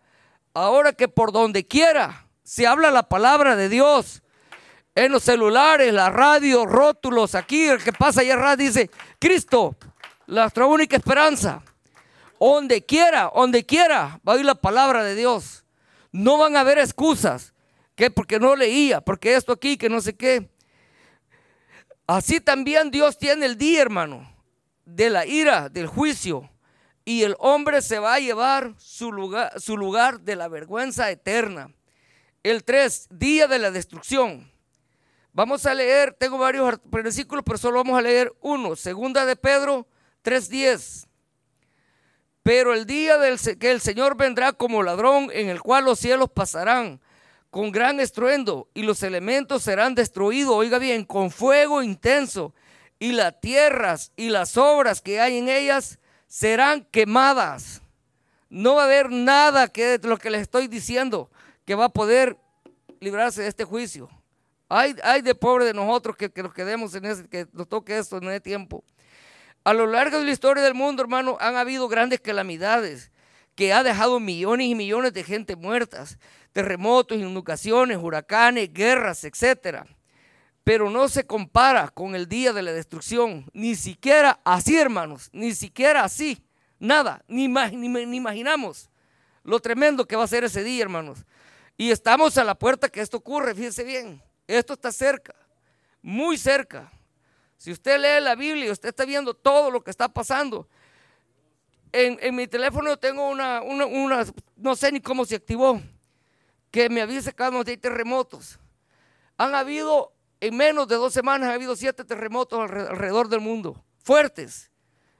ahora 0.55 0.91
que 0.91 1.07
por 1.07 1.31
donde 1.31 1.67
quiera 1.67 2.26
se 2.47 2.65
habla 2.65 2.91
la 2.91 3.03
palabra 3.03 3.57
de 3.57 3.67
Dios, 3.67 4.23
en 4.95 5.11
los 5.11 5.23
celulares, 5.23 5.93
la 5.93 6.09
radio, 6.09 6.65
rótulos, 6.65 7.35
aquí 7.35 7.65
el 7.65 7.83
que 7.83 7.91
pasa 7.91 8.21
allá 8.21 8.35
atrás 8.35 8.57
dice, 8.57 8.89
Cristo, 9.19 9.75
nuestra 10.27 10.65
única 10.65 10.95
esperanza. 10.95 11.61
Donde 12.39 12.85
quiera, 12.85 13.29
donde 13.35 13.65
quiera, 13.65 14.21
va 14.25 14.31
a 14.31 14.35
oír 14.37 14.45
la 14.45 14.55
palabra 14.55 15.03
de 15.03 15.15
Dios. 15.15 15.65
No 16.13 16.37
van 16.37 16.55
a 16.55 16.61
haber 16.61 16.77
excusas, 16.79 17.53
que 17.95 18.09
porque 18.11 18.39
no 18.39 18.55
leía, 18.55 19.01
porque 19.01 19.35
esto 19.35 19.51
aquí, 19.51 19.75
que 19.75 19.89
no 19.89 19.99
sé 19.99 20.15
qué. 20.15 20.49
Así 22.07 22.39
también 22.39 22.91
Dios 22.91 23.17
tiene 23.17 23.45
el 23.45 23.57
día, 23.57 23.81
hermano, 23.81 24.25
de 24.85 25.09
la 25.09 25.25
ira, 25.25 25.67
del 25.67 25.87
juicio. 25.87 26.49
Y 27.03 27.23
el 27.23 27.35
hombre 27.39 27.81
se 27.81 27.99
va 27.99 28.13
a 28.13 28.19
llevar 28.19 28.73
su 28.77 29.11
lugar, 29.11 29.59
su 29.59 29.75
lugar 29.75 30.21
de 30.21 30.37
la 30.37 30.47
vergüenza 30.47 31.11
eterna. 31.11 31.73
El 32.49 32.63
3, 32.63 33.07
día 33.09 33.45
de 33.47 33.59
la 33.59 33.71
destrucción. 33.71 34.49
Vamos 35.33 35.65
a 35.65 35.73
leer, 35.73 36.13
tengo 36.13 36.37
varios 36.37 36.79
versículos, 36.85 37.43
pero 37.45 37.57
solo 37.57 37.83
vamos 37.83 37.99
a 37.99 38.01
leer 38.01 38.33
uno. 38.39 38.77
Segunda 38.77 39.25
de 39.25 39.35
Pedro 39.35 39.85
3.10. 40.23 41.07
Pero 42.43 42.73
el 42.73 42.85
día 42.85 43.17
del, 43.17 43.37
que 43.59 43.69
el 43.69 43.81
Señor 43.81 44.15
vendrá 44.15 44.53
como 44.53 44.81
ladrón, 44.81 45.29
en 45.33 45.49
el 45.49 45.61
cual 45.61 45.83
los 45.83 45.99
cielos 45.99 46.29
pasarán 46.33 47.01
con 47.49 47.69
gran 47.69 47.99
estruendo 47.99 48.69
y 48.73 48.83
los 48.83 49.03
elementos 49.03 49.63
serán 49.63 49.93
destruidos, 49.93 50.55
oiga 50.55 50.79
bien, 50.79 51.03
con 51.03 51.31
fuego 51.31 51.83
intenso 51.83 52.53
y 52.97 53.11
las 53.11 53.41
tierras 53.41 54.13
y 54.15 54.29
las 54.29 54.55
obras 54.55 55.01
que 55.01 55.19
hay 55.19 55.39
en 55.39 55.49
ellas 55.49 55.99
serán 56.27 56.85
quemadas. 56.91 57.81
No 58.49 58.75
va 58.75 58.83
a 58.83 58.85
haber 58.85 59.11
nada 59.11 59.67
que 59.67 59.99
lo 60.01 60.17
que 60.17 60.29
les 60.29 60.43
estoy 60.43 60.69
diciendo 60.69 61.29
que 61.67 61.75
va 61.75 61.85
a 61.85 61.89
poder 61.89 62.37
librarse 63.01 63.41
de 63.41 63.49
este 63.49 63.65
juicio. 63.65 64.09
Hay, 64.69 65.21
de 65.21 65.35
pobre 65.35 65.65
de 65.65 65.73
nosotros 65.73 66.15
que, 66.15 66.31
que 66.31 66.41
nos 66.41 66.53
quedemos 66.53 66.95
en 66.95 67.03
ese, 67.03 67.27
que 67.27 67.45
nos 67.51 67.67
toque 67.67 67.97
esto 67.97 68.17
en 68.17 68.23
ese 68.29 68.39
tiempo. 68.39 68.85
A 69.65 69.73
lo 69.73 69.85
largo 69.85 70.17
de 70.17 70.25
la 70.25 70.31
historia 70.31 70.63
del 70.63 70.73
mundo, 70.73 71.01
hermano, 71.01 71.37
han 71.41 71.57
habido 71.57 71.89
grandes 71.89 72.21
calamidades 72.21 73.11
que 73.53 73.73
ha 73.73 73.83
dejado 73.83 74.21
millones 74.21 74.67
y 74.67 74.75
millones 74.75 75.11
de 75.11 75.25
gente 75.25 75.57
muertas, 75.57 76.17
terremotos, 76.53 77.17
inundaciones, 77.17 77.97
huracanes, 78.01 78.71
guerras, 78.71 79.25
etc. 79.25 79.83
Pero 80.63 80.89
no 80.89 81.09
se 81.09 81.25
compara 81.25 81.89
con 81.89 82.15
el 82.15 82.29
día 82.29 82.53
de 82.53 82.61
la 82.61 82.71
destrucción, 82.71 83.45
ni 83.51 83.75
siquiera 83.75 84.39
así, 84.45 84.77
hermanos, 84.77 85.29
ni 85.33 85.53
siquiera 85.53 86.05
así, 86.05 86.41
nada, 86.79 87.25
ni, 87.27 87.49
ni 87.49 88.17
imaginamos 88.17 88.89
lo 89.43 89.59
tremendo 89.59 90.05
que 90.05 90.15
va 90.15 90.23
a 90.23 90.27
ser 90.27 90.45
ese 90.45 90.63
día, 90.63 90.83
hermanos. 90.83 91.25
Y 91.77 91.91
estamos 91.91 92.37
a 92.39 92.43
la 92.43 92.55
puerta 92.55 92.89
que 92.89 93.01
esto 93.01 93.17
ocurre, 93.17 93.53
fíjense 93.53 93.83
bien, 93.83 94.21
esto 94.47 94.73
está 94.73 94.91
cerca, 94.91 95.35
muy 96.01 96.37
cerca. 96.37 96.91
Si 97.57 97.71
usted 97.71 97.99
lee 97.99 98.23
la 98.23 98.35
Biblia, 98.35 98.71
usted 98.71 98.89
está 98.89 99.05
viendo 99.05 99.35
todo 99.35 99.69
lo 99.69 99.83
que 99.83 99.91
está 99.91 100.09
pasando. 100.09 100.67
En, 101.91 102.35
mi 102.35 102.47
teléfono 102.47 102.97
tengo 102.97 103.29
una, 103.29 103.61
una, 103.61 104.25
no 104.55 104.75
sé 104.75 104.91
ni 104.91 104.99
cómo 104.99 105.25
se 105.25 105.35
activó, 105.35 105.81
que 106.71 106.89
me 106.89 107.01
avisa 107.01 107.31
cada 107.31 107.57
hay 107.65 107.77
terremotos. 107.77 108.59
Han 109.37 109.53
habido, 109.53 110.13
en 110.39 110.57
menos 110.57 110.87
de 110.87 110.95
dos 110.95 111.13
semanas, 111.13 111.49
ha 111.49 111.53
habido 111.53 111.75
siete 111.75 112.03
terremotos 112.03 112.59
alrededor 112.59 113.29
del 113.29 113.39
mundo, 113.39 113.83
fuertes. 114.03 114.71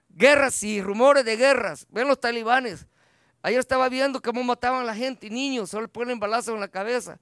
Guerras 0.09 0.63
y 0.63 0.81
rumores 0.81 1.23
de 1.23 1.35
guerras. 1.35 1.85
Ven 1.89 2.07
los 2.07 2.19
talibanes. 2.19 2.87
Ayer 3.47 3.61
estaba 3.61 3.87
viendo 3.87 4.21
cómo 4.21 4.43
mataban 4.43 4.81
a 4.81 4.83
la 4.83 4.93
gente 4.93 5.27
y 5.27 5.29
niños, 5.29 5.69
solo 5.69 5.87
ponen 5.87 6.19
balazos 6.19 6.53
en 6.53 6.59
la 6.59 6.67
cabeza. 6.67 7.17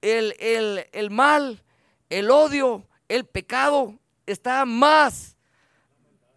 El, 0.00 0.34
el, 0.40 0.86
el 0.92 1.10
mal, 1.10 1.62
el 2.08 2.30
odio, 2.30 2.88
el 3.06 3.26
pecado 3.26 3.94
está 4.24 4.64
más, 4.64 5.36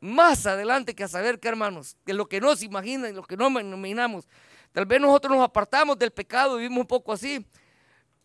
más 0.01 0.45
adelante 0.45 0.93
que 0.93 1.05
a 1.05 1.07
saber 1.07 1.39
que 1.39 1.47
hermanos, 1.47 1.95
que 2.05 2.13
lo 2.13 2.27
que 2.27 2.41
no 2.41 2.57
se 2.57 2.65
imagina 2.65 3.07
y 3.07 3.13
lo 3.13 3.23
que 3.23 3.37
no 3.37 3.47
imaginamos. 3.47 4.27
Tal 4.73 4.85
vez 4.85 4.99
nosotros 4.99 5.37
nos 5.37 5.45
apartamos 5.45 5.97
del 5.97 6.11
pecado, 6.11 6.57
vivimos 6.57 6.81
un 6.81 6.87
poco 6.87 7.13
así, 7.13 7.45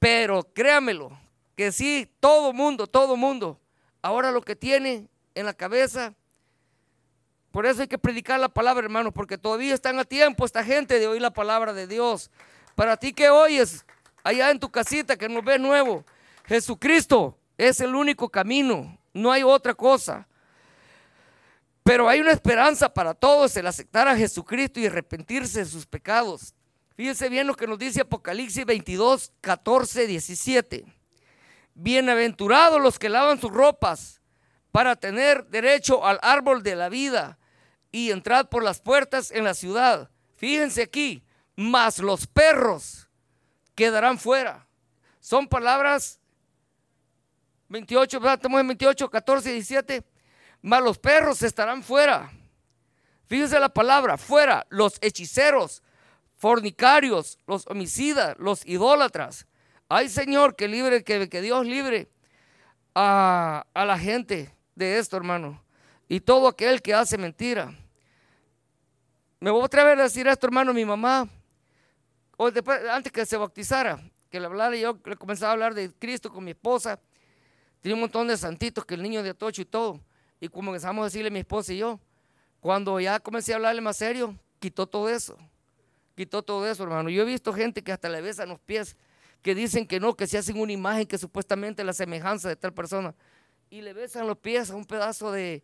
pero 0.01 0.43
créamelo, 0.43 1.17
que 1.55 1.71
sí, 1.71 2.13
todo 2.19 2.53
mundo, 2.53 2.89
todo 2.89 3.17
mundo, 3.17 3.61
ahora 4.03 4.33
lo 4.33 4.43
que 4.43 4.57
tiene 4.57 5.07
en 5.37 5.47
la 5.47 5.55
cabeza, 5.55 6.15
por 7.51 7.67
eso 7.67 7.83
hay 7.83 7.89
que 7.89 7.99
predicar 7.99 8.39
la 8.39 8.49
palabra, 8.49 8.85
hermanos, 8.85 9.13
porque 9.13 9.37
todavía 9.37 9.75
están 9.75 9.99
a 9.99 10.05
tiempo 10.05 10.45
esta 10.45 10.63
gente 10.63 10.99
de 10.99 11.09
oír 11.09 11.21
la 11.21 11.33
palabra 11.33 11.73
de 11.73 11.87
Dios. 11.87 12.31
Para 12.77 12.97
ti 12.97 13.13
que 13.13 13.29
oyes 13.29 13.85
allá 14.23 14.51
en 14.51 14.61
tu 14.61 14.71
casita, 14.71 15.17
que 15.17 15.29
nos 15.29 15.45
ves 15.45 15.59
nuevo, 15.59 16.05
Jesucristo 16.47 17.37
es 17.59 17.81
el 17.81 17.95
único 17.95 18.29
camino, 18.29 18.97
no 19.13 19.33
hay 19.33 19.43
otra 19.43 19.75
cosa. 19.75 20.29
Pero 21.83 22.09
hay 22.09 22.21
una 22.21 22.31
esperanza 22.31 22.93
para 22.93 23.15
todos 23.15 23.57
el 23.57 23.67
aceptar 23.67 24.07
a 24.07 24.17
Jesucristo 24.17 24.79
y 24.79 24.87
arrepentirse 24.87 25.61
de 25.61 25.65
sus 25.65 25.87
pecados. 25.87 26.55
Fíjense 26.95 27.29
bien 27.29 27.47
lo 27.47 27.57
que 27.57 27.67
nos 27.67 27.79
dice 27.79 28.03
Apocalipsis 28.03 28.65
22, 28.65 29.33
14, 29.41 30.07
17. 30.07 30.85
Bienaventurados 31.75 32.81
los 32.81 32.99
que 32.99 33.09
lavan 33.09 33.41
sus 33.41 33.51
ropas 33.51 34.21
para 34.71 34.95
tener 34.95 35.47
derecho 35.47 36.07
al 36.07 36.21
árbol 36.23 36.63
de 36.63 36.77
la 36.77 36.89
vida 36.89 37.39
y 37.93 38.11
entrar 38.11 38.49
por 38.49 38.63
las 38.63 38.81
puertas 38.81 39.31
en 39.31 39.45
la 39.45 39.55
ciudad. 39.55 40.11
Fíjense 40.37 40.83
aquí, 40.83 41.23
mas 41.57 41.99
los 41.99 42.27
perros 42.27 43.09
quedarán 43.75 44.19
fuera. 44.19 44.67
Son 45.21 45.47
palabras 45.49 46.19
28, 47.69 48.33
estamos 48.33 48.61
en 48.61 48.67
28, 48.69 49.11
14, 49.11 49.53
17. 49.53 50.05
Mas 50.63 50.83
los 50.83 50.99
perros 50.99 51.43
estarán 51.43 51.83
fuera. 51.83 52.31
Fíjense 53.27 53.59
la 53.61 53.69
palabra, 53.69 54.19
fuera. 54.19 54.67
Los 54.71 54.99
hechiceros, 55.01 55.83
fornicarios, 56.37 57.39
los 57.47 57.67
homicidas, 57.69 58.37
los 58.39 58.67
idólatras. 58.67 59.47
Ay 59.89 60.09
Señor, 60.09 60.57
que 60.57 60.69
libre, 60.69 61.05
que, 61.05 61.29
que 61.29 61.41
Dios 61.41 61.67
libre 61.67 62.11
a, 62.95 63.67
a 63.73 63.85
la 63.85 63.99
gente 63.99 64.55
de 64.75 64.99
esto, 64.99 65.17
hermano. 65.17 65.63
Y 66.11 66.19
todo 66.19 66.49
aquel 66.49 66.83
que 66.83 66.93
hace 66.93 67.17
mentira. 67.17 67.73
Me 69.39 69.49
voy 69.49 69.63
otra 69.63 69.85
vez 69.85 69.97
a 69.97 70.03
decir 70.03 70.27
esto, 70.27 70.45
hermano, 70.45 70.75
mi 70.75 70.85
mamá, 70.85 71.29
antes 72.91 73.13
que 73.13 73.25
se 73.25 73.37
bautizara, 73.37 74.03
que 74.29 74.41
le 74.41 74.47
hablara, 74.47 74.75
yo 74.75 74.99
le 75.05 75.15
comenzaba 75.15 75.51
a 75.51 75.53
hablar 75.53 75.73
de 75.73 75.93
Cristo 75.93 76.29
con 76.33 76.43
mi 76.43 76.51
esposa. 76.51 76.99
Tiene 77.81 77.95
un 77.95 78.01
montón 78.01 78.27
de 78.27 78.37
santitos 78.37 78.85
que 78.85 78.95
el 78.95 79.03
niño 79.05 79.23
de 79.23 79.31
Atocho 79.31 79.63
y 79.63 79.67
todo. 79.67 80.01
Y 80.41 80.49
como 80.49 80.71
comenzamos 80.71 81.03
a 81.03 81.05
decirle 81.05 81.29
a 81.29 81.31
mi 81.31 81.39
esposa 81.39 81.73
y 81.73 81.79
yo, 81.79 82.01
cuando 82.59 82.99
ya 82.99 83.21
comencé 83.21 83.53
a 83.53 83.57
hablarle 83.57 83.81
más 83.81 83.97
serio, 83.97 84.37
quitó 84.59 84.89
todo 84.89 85.09
eso. 85.09 85.39
Quitó 86.17 86.43
todo 86.43 86.69
eso, 86.69 86.83
hermano. 86.83 87.09
Yo 87.09 87.23
he 87.23 87.25
visto 87.25 87.53
gente 87.53 87.85
que 87.85 87.93
hasta 87.93 88.09
le 88.09 88.21
besan 88.21 88.49
los 88.49 88.59
pies, 88.59 88.97
que 89.43 89.55
dicen 89.55 89.87
que 89.87 90.01
no, 90.01 90.17
que 90.17 90.27
se 90.27 90.39
hacen 90.39 90.59
una 90.59 90.73
imagen 90.73 91.07
que 91.07 91.19
supuestamente 91.19 91.83
es 91.83 91.87
la 91.87 91.93
semejanza 91.93 92.49
de 92.49 92.57
tal 92.57 92.75
persona. 92.75 93.15
Y 93.71 93.81
le 93.81 93.93
besan 93.93 94.27
los 94.27 94.39
pies 94.39 94.73
a 94.73 94.75
un 94.75 94.85
pedazo 94.85 95.31
de, 95.31 95.63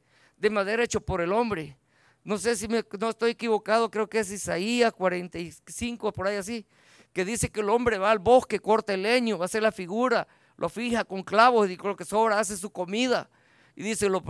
madera 0.51 0.83
hecho 0.83 1.01
por 1.01 1.21
el 1.21 1.33
hombre. 1.33 1.77
No 2.25 2.39
sé 2.39 2.57
si 2.57 2.67
no 2.69 3.09
estoy 3.09 3.31
equivocado, 3.31 3.91
creo 3.91 4.09
que 4.09 4.21
es 4.21 4.31
Isaías 4.31 4.93
45, 4.93 6.13
por 6.13 6.27
ahí 6.27 6.37
así, 6.37 6.67
que 7.13 7.25
dice 7.25 7.51
que 7.51 7.61
el 7.61 7.71
hombre 7.71 7.99
va 7.99 8.11
al 8.11 8.19
bosque, 8.19 8.59
corta 8.59 8.95
el 8.95 9.03
leño, 9.03 9.43
hacer 9.43 9.63
la 9.63 9.73
figura 9.73 10.27
lo 10.57 10.69
fija 10.69 11.05
con 11.05 11.23
clavos 11.23 11.71
y 11.71 11.77
con 11.77 11.91
lo 11.91 11.97
que 11.97 12.05
sobra 12.05 12.39
hace 12.39 12.57
su 12.57 12.71
comida. 12.71 13.29
Y 13.75 13.83
dice, 13.83 14.09
lo, 14.09 14.23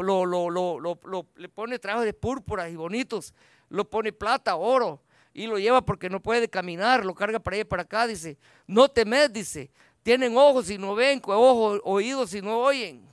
le 1.36 1.48
pone 1.48 1.78
trajes 1.78 2.04
de 2.04 2.12
púrpura 2.12 2.68
y 2.68 2.74
bonitos, 2.74 3.32
lo 3.68 3.88
pone 3.88 4.12
plata, 4.12 4.56
oro, 4.56 5.00
y 5.32 5.46
lo 5.46 5.58
lleva 5.58 5.84
porque 5.84 6.10
no 6.10 6.20
puede 6.20 6.48
caminar, 6.48 7.04
lo 7.04 7.14
carga 7.14 7.38
para 7.38 7.54
allá 7.54 7.60
y 7.62 7.64
para 7.64 7.82
acá, 7.82 8.06
dice, 8.08 8.38
no 8.66 8.88
temed, 8.88 9.30
dice, 9.30 9.70
tienen 10.02 10.36
ojos 10.36 10.68
y 10.70 10.78
no 10.78 10.96
ven, 10.96 11.22
ojos, 11.24 11.80
oídos 11.84 12.34
y 12.34 12.42
no 12.42 12.58
oyen, 12.58 13.08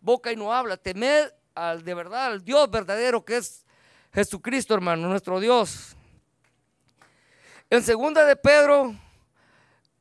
boca 0.00 0.32
y 0.32 0.36
no 0.36 0.52
habla, 0.52 0.76
temed 0.76 1.30
al 1.56 1.82
de 1.82 1.94
verdad, 1.94 2.26
al 2.26 2.44
Dios 2.44 2.70
verdadero 2.70 3.24
que 3.24 3.38
es 3.38 3.64
Jesucristo, 4.12 4.74
hermano, 4.74 5.08
nuestro 5.08 5.40
Dios. 5.40 5.96
En 7.68 7.82
segunda 7.82 8.24
de 8.24 8.36
Pedro, 8.36 8.94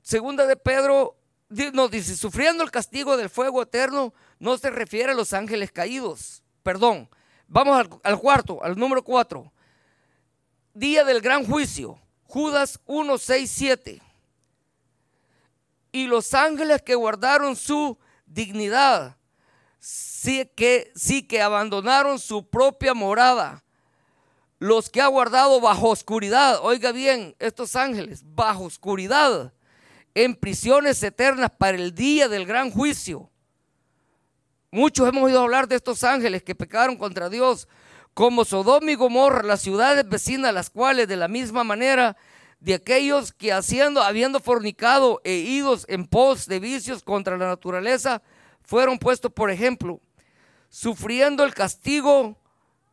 segunda 0.02 0.46
de 0.46 0.56
Pedro, 0.56 1.18
nos 1.50 1.90
dice, 1.90 2.16
sufriendo 2.16 2.64
el 2.64 2.70
castigo 2.70 3.18
del 3.18 3.30
fuego 3.30 3.64
eterno, 3.64 4.14
no 4.38 4.58
se 4.58 4.70
refiere 4.70 5.14
a 5.14 5.16
los 5.16 5.34
ángeles 5.34 5.72
caídos. 5.72 6.44
Perdón. 6.62 7.10
Vamos 7.48 7.88
al, 8.04 8.20
cuarto, 8.20 8.64
al 8.64 8.76
número 8.78 9.04
cuatro. 9.04 9.52
Día 10.74 11.04
del 11.04 11.22
gran 11.22 11.46
juicio. 11.46 12.00
Judas 12.24 12.80
1, 12.86 13.18
6, 13.18 13.52
7. 13.52 14.02
Y 15.92 16.08
los 16.08 16.34
ángeles 16.34 16.82
que 16.82 16.96
guardaron 16.96 17.56
su 17.56 17.98
dignidad, 18.26 19.16
sí 19.86 20.50
que, 20.56 20.92
sí 20.96 21.28
que 21.28 21.44
abandonaron 21.44 22.18
su 22.18 22.50
propia 22.50 22.96
morada. 22.96 23.64
Los 24.58 24.90
que 24.90 25.00
ha 25.00 25.08
guardado 25.08 25.62
bajo 25.62 25.90
oscuridad, 25.90 26.60
oiga 26.64 26.92
bien, 26.92 27.36
estos 27.38 27.76
ángeles, 27.76 28.24
bajo 28.26 28.64
oscuridad, 28.64 29.54
en 30.16 30.34
prisiones 30.34 31.04
eternas 31.04 31.52
para 31.56 31.78
el 31.78 31.94
día 31.94 32.28
del 32.28 32.48
gran 32.48 32.72
juicio. 32.72 33.30
Muchos 34.72 35.08
hemos 35.08 35.24
oído 35.24 35.42
hablar 35.42 35.68
de 35.68 35.76
estos 35.76 36.04
ángeles 36.04 36.42
que 36.42 36.56
pecaron 36.56 36.98
contra 36.98 37.30
Dios, 37.30 37.68
como 38.16 38.44
Sodoma 38.44 38.90
y 38.90 38.96
Gomorra, 38.96 39.44
las 39.44 39.62
ciudades 39.62 40.08
vecinas, 40.10 40.54
las 40.54 40.72
cuales 40.72 41.08
de 41.08 41.18
la 41.18 41.28
misma 41.28 41.64
manera 41.64 42.18
de 42.60 42.74
aquellos 42.74 43.34
que 43.34 43.54
haciendo, 43.54 44.02
habiendo 44.02 44.40
fornicado 44.40 45.22
e 45.24 45.36
idos 45.36 45.86
en 45.90 46.08
pos 46.08 46.48
de 46.48 46.60
vicios 46.60 47.04
contra 47.04 47.38
la 47.38 47.48
naturaleza, 47.48 48.24
fueron 48.66 48.98
puestos 49.00 49.32
por 49.32 49.52
ejemplo, 49.52 50.02
sufriendo 50.70 51.44
el 51.44 51.54
castigo 51.54 52.38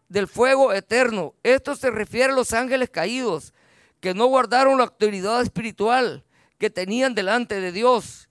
del 0.09 0.29
fuego 0.29 0.73
eterno. 0.73 1.35
Esto 1.43 1.75
se 1.75 1.91
refiere 1.91 2.33
a 2.33 2.37
los 2.37 2.53
ángeles 2.53 2.91
caídos, 2.91 3.55
que 4.01 4.15
no 4.15 4.27
guardaron 4.27 4.79
la 4.79 4.85
autoridad 4.85 5.43
espiritual 5.43 6.25
que 6.59 6.71
tenían 6.71 7.15
delante 7.15 7.61
de 7.61 7.73
Dios. 7.73 8.29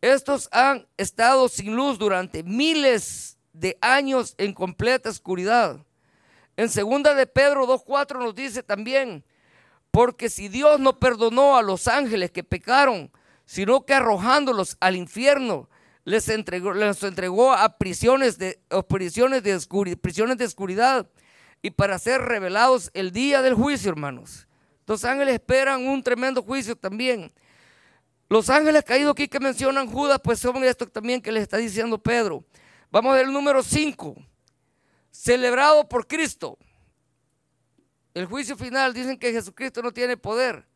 Estos 0.00 0.48
han 0.52 0.86
estado 0.96 1.48
sin 1.48 1.74
luz 1.74 1.98
durante 1.98 2.42
miles 2.42 3.38
de 3.52 3.76
años 3.80 4.34
en 4.38 4.52
completa 4.52 5.10
oscuridad. 5.10 5.84
En 6.56 6.68
segunda 6.68 7.14
de 7.14 7.26
Pedro 7.26 7.66
2.4 7.66 8.18
nos 8.18 8.34
dice 8.34 8.62
también, 8.62 9.24
porque 9.90 10.28
si 10.28 10.48
Dios 10.48 10.78
no 10.78 10.98
perdonó 10.98 11.56
a 11.56 11.62
los 11.62 11.88
ángeles 11.88 12.30
que 12.30 12.44
pecaron, 12.44 13.10
sino 13.44 13.84
que 13.84 13.94
arrojándolos 13.94 14.76
al 14.80 14.96
infierno, 14.96 15.68
les 16.04 16.28
entregó, 16.28 16.74
entregó 16.74 17.52
a 17.52 17.78
prisiones 17.78 18.38
de, 18.38 18.60
prisiones, 18.88 19.42
de 19.42 19.96
prisiones 19.96 20.38
de 20.38 20.44
oscuridad 20.44 21.08
y 21.62 21.70
para 21.70 21.98
ser 21.98 22.20
revelados 22.20 22.90
el 22.94 23.10
día 23.10 23.42
del 23.42 23.54
juicio, 23.54 23.90
hermanos. 23.90 24.46
Los 24.86 25.04
ángeles 25.04 25.34
esperan 25.34 25.86
un 25.86 26.02
tremendo 26.02 26.42
juicio 26.42 26.76
también. 26.76 27.32
Los 28.28 28.50
ángeles 28.50 28.84
caídos 28.84 29.12
aquí 29.12 29.28
que 29.28 29.40
mencionan 29.40 29.90
Judas, 29.90 30.20
pues 30.22 30.38
son 30.38 30.62
esto 30.64 30.86
también 30.86 31.20
que 31.22 31.32
les 31.32 31.42
está 31.42 31.56
diciendo 31.56 31.98
Pedro. 31.98 32.44
Vamos 32.90 33.16
a 33.16 33.20
el 33.20 33.32
número 33.32 33.62
5 33.62 34.14
celebrado 35.14 35.88
por 35.88 36.06
Cristo. 36.08 36.58
El 38.12 38.26
juicio 38.26 38.56
final 38.56 38.92
dicen 38.92 39.16
que 39.16 39.32
Jesucristo 39.32 39.80
no 39.80 39.92
tiene 39.92 40.16
poder. 40.16 40.66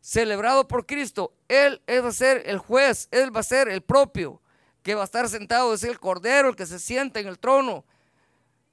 Celebrado 0.00 0.66
por 0.66 0.86
Cristo. 0.86 1.34
Él, 1.48 1.80
va 1.88 2.08
a 2.08 2.12
ser 2.12 2.42
el 2.46 2.58
juez, 2.58 3.08
Él 3.10 3.34
va 3.34 3.40
a 3.40 3.44
ser 3.44 3.68
el 3.68 3.82
propio, 3.82 4.40
que 4.84 4.94
va 4.94 5.00
a 5.00 5.06
estar 5.06 5.28
sentado, 5.30 5.72
es 5.72 5.82
el 5.82 5.98
cordero, 5.98 6.50
el 6.50 6.56
que 6.56 6.66
se 6.66 6.78
sienta 6.78 7.18
en 7.18 7.26
el 7.26 7.38
trono. 7.38 7.86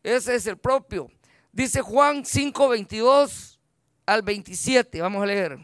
Ese 0.03 0.35
es 0.35 0.45
el 0.45 0.57
propio. 0.57 1.09
Dice 1.53 1.81
Juan 1.81 2.25
5, 2.25 2.67
22 2.67 3.59
al 4.05 4.21
27. 4.21 5.01
Vamos 5.01 5.23
a 5.23 5.25
leer. 5.25 5.57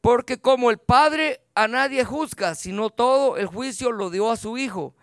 Porque 0.00 0.40
como 0.40 0.70
el 0.70 0.78
Padre 0.78 1.40
a 1.56 1.66
nadie 1.66 2.04
juzga, 2.04 2.54
sino 2.54 2.90
todo 2.90 3.36
el 3.36 3.46
juicio 3.46 3.90
lo 3.90 4.08
dio 4.08 4.30
a 4.30 4.36
su 4.36 4.56
Hijo 4.56 4.94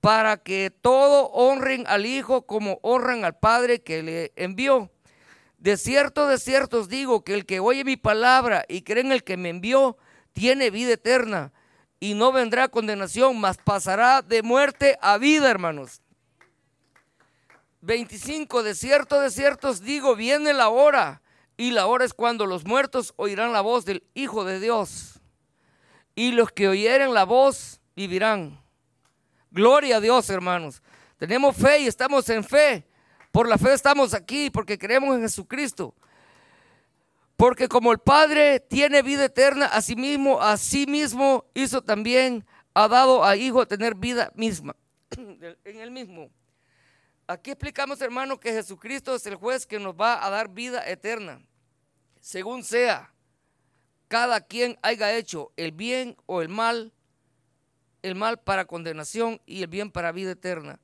para 0.00 0.36
que 0.36 0.70
todo 0.70 1.28
honren 1.28 1.86
al 1.86 2.04
Hijo 2.04 2.42
como 2.42 2.80
honran 2.82 3.24
al 3.24 3.38
Padre 3.38 3.80
que 3.80 4.02
le 4.02 4.32
envió. 4.36 4.90
De 5.56 5.78
cierto, 5.78 6.26
de 6.26 6.36
cierto 6.36 6.80
os 6.80 6.88
digo 6.90 7.24
que 7.24 7.32
el 7.32 7.46
que 7.46 7.60
oye 7.60 7.82
mi 7.82 7.96
palabra 7.96 8.66
y 8.68 8.82
cree 8.82 9.02
en 9.02 9.12
el 9.12 9.24
que 9.24 9.38
me 9.38 9.48
envió, 9.48 9.96
tiene 10.34 10.68
vida 10.68 10.92
eterna 10.92 11.52
y 12.00 12.14
no 12.14 12.32
vendrá 12.32 12.68
condenación, 12.68 13.40
mas 13.40 13.58
pasará 13.58 14.22
de 14.22 14.42
muerte 14.42 14.98
a 15.00 15.18
vida, 15.18 15.50
hermanos. 15.50 16.00
25, 17.80 18.62
de 18.62 18.74
cierto, 18.74 19.20
de 19.20 19.30
cierto 19.30 19.68
os 19.70 19.80
digo, 19.80 20.16
viene 20.16 20.52
la 20.52 20.68
hora, 20.68 21.22
y 21.56 21.70
la 21.70 21.86
hora 21.86 22.04
es 22.04 22.14
cuando 22.14 22.46
los 22.46 22.64
muertos 22.64 23.12
oirán 23.16 23.52
la 23.52 23.60
voz 23.60 23.84
del 23.84 24.04
Hijo 24.14 24.44
de 24.44 24.60
Dios, 24.60 25.20
y 26.14 26.32
los 26.32 26.50
que 26.52 26.68
oyeren 26.68 27.14
la 27.14 27.24
voz 27.24 27.80
vivirán. 27.94 28.60
Gloria 29.50 29.96
a 29.96 30.00
Dios, 30.00 30.28
hermanos. 30.30 30.82
Tenemos 31.16 31.56
fe 31.56 31.80
y 31.80 31.86
estamos 31.86 32.28
en 32.28 32.44
fe. 32.44 32.86
Por 33.32 33.48
la 33.48 33.58
fe 33.58 33.72
estamos 33.72 34.14
aquí, 34.14 34.50
porque 34.50 34.78
creemos 34.78 35.14
en 35.16 35.22
Jesucristo. 35.22 35.94
Porque 37.38 37.68
como 37.68 37.92
el 37.92 38.00
Padre 38.00 38.58
tiene 38.58 39.00
vida 39.00 39.26
eterna, 39.26 39.66
asimismo, 39.66 40.42
a 40.42 40.56
sí 40.56 40.88
mismo 40.88 41.44
hizo 41.54 41.82
también, 41.82 42.44
ha 42.74 42.88
dado 42.88 43.24
a 43.24 43.36
Hijo 43.36 43.60
a 43.60 43.66
tener 43.66 43.94
vida 43.94 44.32
misma, 44.34 44.74
en 45.16 45.80
el 45.80 45.92
mismo. 45.92 46.32
Aquí 47.28 47.52
explicamos, 47.52 48.00
hermano, 48.00 48.40
que 48.40 48.52
Jesucristo 48.52 49.14
es 49.14 49.24
el 49.26 49.36
juez 49.36 49.66
que 49.66 49.78
nos 49.78 49.94
va 49.94 50.26
a 50.26 50.30
dar 50.30 50.48
vida 50.48 50.84
eterna, 50.90 51.40
según 52.20 52.64
sea 52.64 53.14
cada 54.08 54.40
quien 54.40 54.76
haya 54.82 55.16
hecho 55.16 55.52
el 55.56 55.70
bien 55.70 56.16
o 56.26 56.42
el 56.42 56.48
mal 56.48 56.92
el 58.02 58.16
mal 58.16 58.40
para 58.40 58.64
condenación 58.64 59.40
y 59.46 59.62
el 59.62 59.68
bien 59.68 59.92
para 59.92 60.10
vida 60.10 60.32
eterna. 60.32 60.80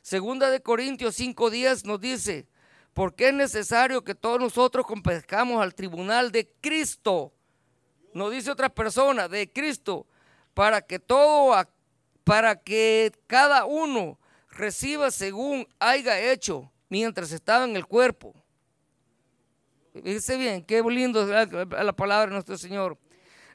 Segunda 0.00 0.48
de 0.48 0.62
Corintios 0.62 1.20
5:10 1.20 1.84
nos 1.84 2.00
dice, 2.00 2.46
porque 2.98 3.28
es 3.28 3.32
necesario 3.32 4.02
que 4.02 4.12
todos 4.12 4.40
nosotros 4.40 4.84
compezcamos 4.84 5.62
al 5.62 5.72
tribunal 5.72 6.32
de 6.32 6.50
Cristo. 6.60 7.32
No 8.12 8.28
dice 8.28 8.50
otra 8.50 8.68
persona, 8.68 9.28
de 9.28 9.48
Cristo, 9.52 10.04
para 10.52 10.80
que 10.80 10.98
todo, 10.98 11.54
para 12.24 12.56
que 12.56 13.12
cada 13.28 13.66
uno 13.66 14.18
reciba 14.50 15.12
según 15.12 15.64
haya 15.78 16.18
hecho 16.18 16.72
mientras 16.88 17.30
estaba 17.30 17.66
en 17.66 17.76
el 17.76 17.86
cuerpo. 17.86 18.34
Dice 19.94 20.36
bien, 20.36 20.64
qué 20.64 20.82
lindo 20.82 21.24
la, 21.24 21.44
la 21.46 21.92
palabra 21.92 22.26
de 22.26 22.32
nuestro 22.32 22.58
Señor. 22.58 22.98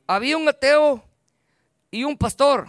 Había 0.08 0.38
un 0.38 0.48
ateo 0.48 1.04
y 1.92 2.06
un 2.06 2.18
pastor. 2.18 2.66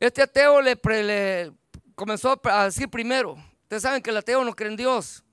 Este 0.00 0.22
ateo 0.22 0.62
le, 0.62 1.52
comenzó 1.94 2.40
a 2.44 2.64
decir 2.64 2.88
primero, 2.88 3.36
ustedes 3.64 3.82
saben 3.82 4.00
que 4.00 4.10
el 4.10 4.16
ateo 4.16 4.44
no 4.44 4.54
cree 4.54 4.70
en 4.70 4.76
Dios. 4.76 5.24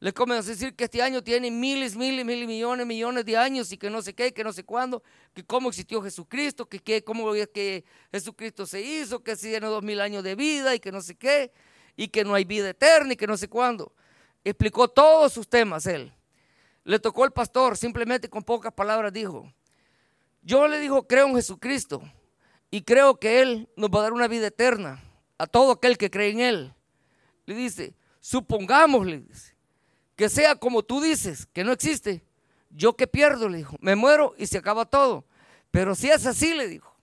Le 0.00 0.12
comenzó 0.12 0.50
a 0.50 0.52
decir 0.52 0.74
que 0.74 0.84
este 0.84 1.00
año 1.00 1.22
tiene 1.22 1.50
miles, 1.50 1.96
miles, 1.96 2.26
miles, 2.26 2.46
millones, 2.46 2.86
millones 2.86 3.24
de 3.24 3.38
años 3.38 3.72
y 3.72 3.78
que 3.78 3.88
no 3.88 4.02
sé 4.02 4.12
qué, 4.14 4.34
que 4.34 4.44
no 4.44 4.52
sé 4.52 4.62
cuándo, 4.62 5.02
que 5.32 5.44
cómo 5.44 5.70
existió 5.70 6.02
Jesucristo, 6.02 6.68
que, 6.68 6.78
que 6.78 7.02
cómo 7.02 7.34
es 7.34 7.48
que 7.48 7.84
Jesucristo 8.12 8.66
se 8.66 8.82
hizo, 8.82 9.22
que 9.22 9.34
si 9.36 9.48
tiene 9.48 9.66
dos 9.66 9.82
mil 9.82 10.00
años 10.00 10.22
de 10.22 10.34
vida 10.34 10.74
y 10.74 10.80
que 10.80 10.92
no 10.92 11.00
sé 11.00 11.14
qué, 11.14 11.52
y 11.96 12.08
que 12.08 12.24
no 12.24 12.34
hay 12.34 12.44
vida 12.44 12.68
eterna 12.68 13.14
y 13.14 13.16
que 13.16 13.26
no 13.26 13.36
sé 13.36 13.48
cuándo. 13.48 13.94
Explicó 14.42 14.88
todos 14.88 15.32
sus 15.32 15.48
temas 15.48 15.86
él. 15.86 16.12
Le 16.82 16.98
tocó 16.98 17.24
el 17.24 17.30
pastor, 17.30 17.78
simplemente 17.78 18.28
con 18.28 18.42
pocas 18.42 18.74
palabras 18.74 19.10
dijo, 19.10 19.50
yo 20.42 20.68
le 20.68 20.78
dijo, 20.80 21.06
creo 21.06 21.28
en 21.28 21.36
Jesucristo. 21.36 22.02
Y 22.70 22.82
creo 22.82 23.18
que 23.18 23.40
Él 23.40 23.68
nos 23.76 23.88
va 23.88 24.00
a 24.00 24.02
dar 24.02 24.12
una 24.12 24.28
vida 24.28 24.48
eterna 24.48 25.02
a 25.38 25.46
todo 25.46 25.72
aquel 25.72 25.96
que 25.96 26.10
cree 26.10 26.30
en 26.30 26.40
Él. 26.40 26.74
Le 27.46 27.54
dice, 27.54 27.94
supongámosle 28.20 29.24
que 30.16 30.28
sea 30.28 30.54
como 30.54 30.82
tú 30.82 31.00
dices, 31.00 31.46
que 31.52 31.64
no 31.64 31.72
existe. 31.72 32.24
Yo 32.70 32.96
que 32.96 33.06
pierdo, 33.06 33.48
le 33.48 33.58
dijo, 33.58 33.76
me 33.80 33.94
muero 33.94 34.34
y 34.36 34.46
se 34.46 34.58
acaba 34.58 34.84
todo. 34.84 35.24
Pero 35.70 35.94
si 35.94 36.08
es 36.08 36.26
así, 36.26 36.54
le 36.54 36.68
dijo, 36.68 36.94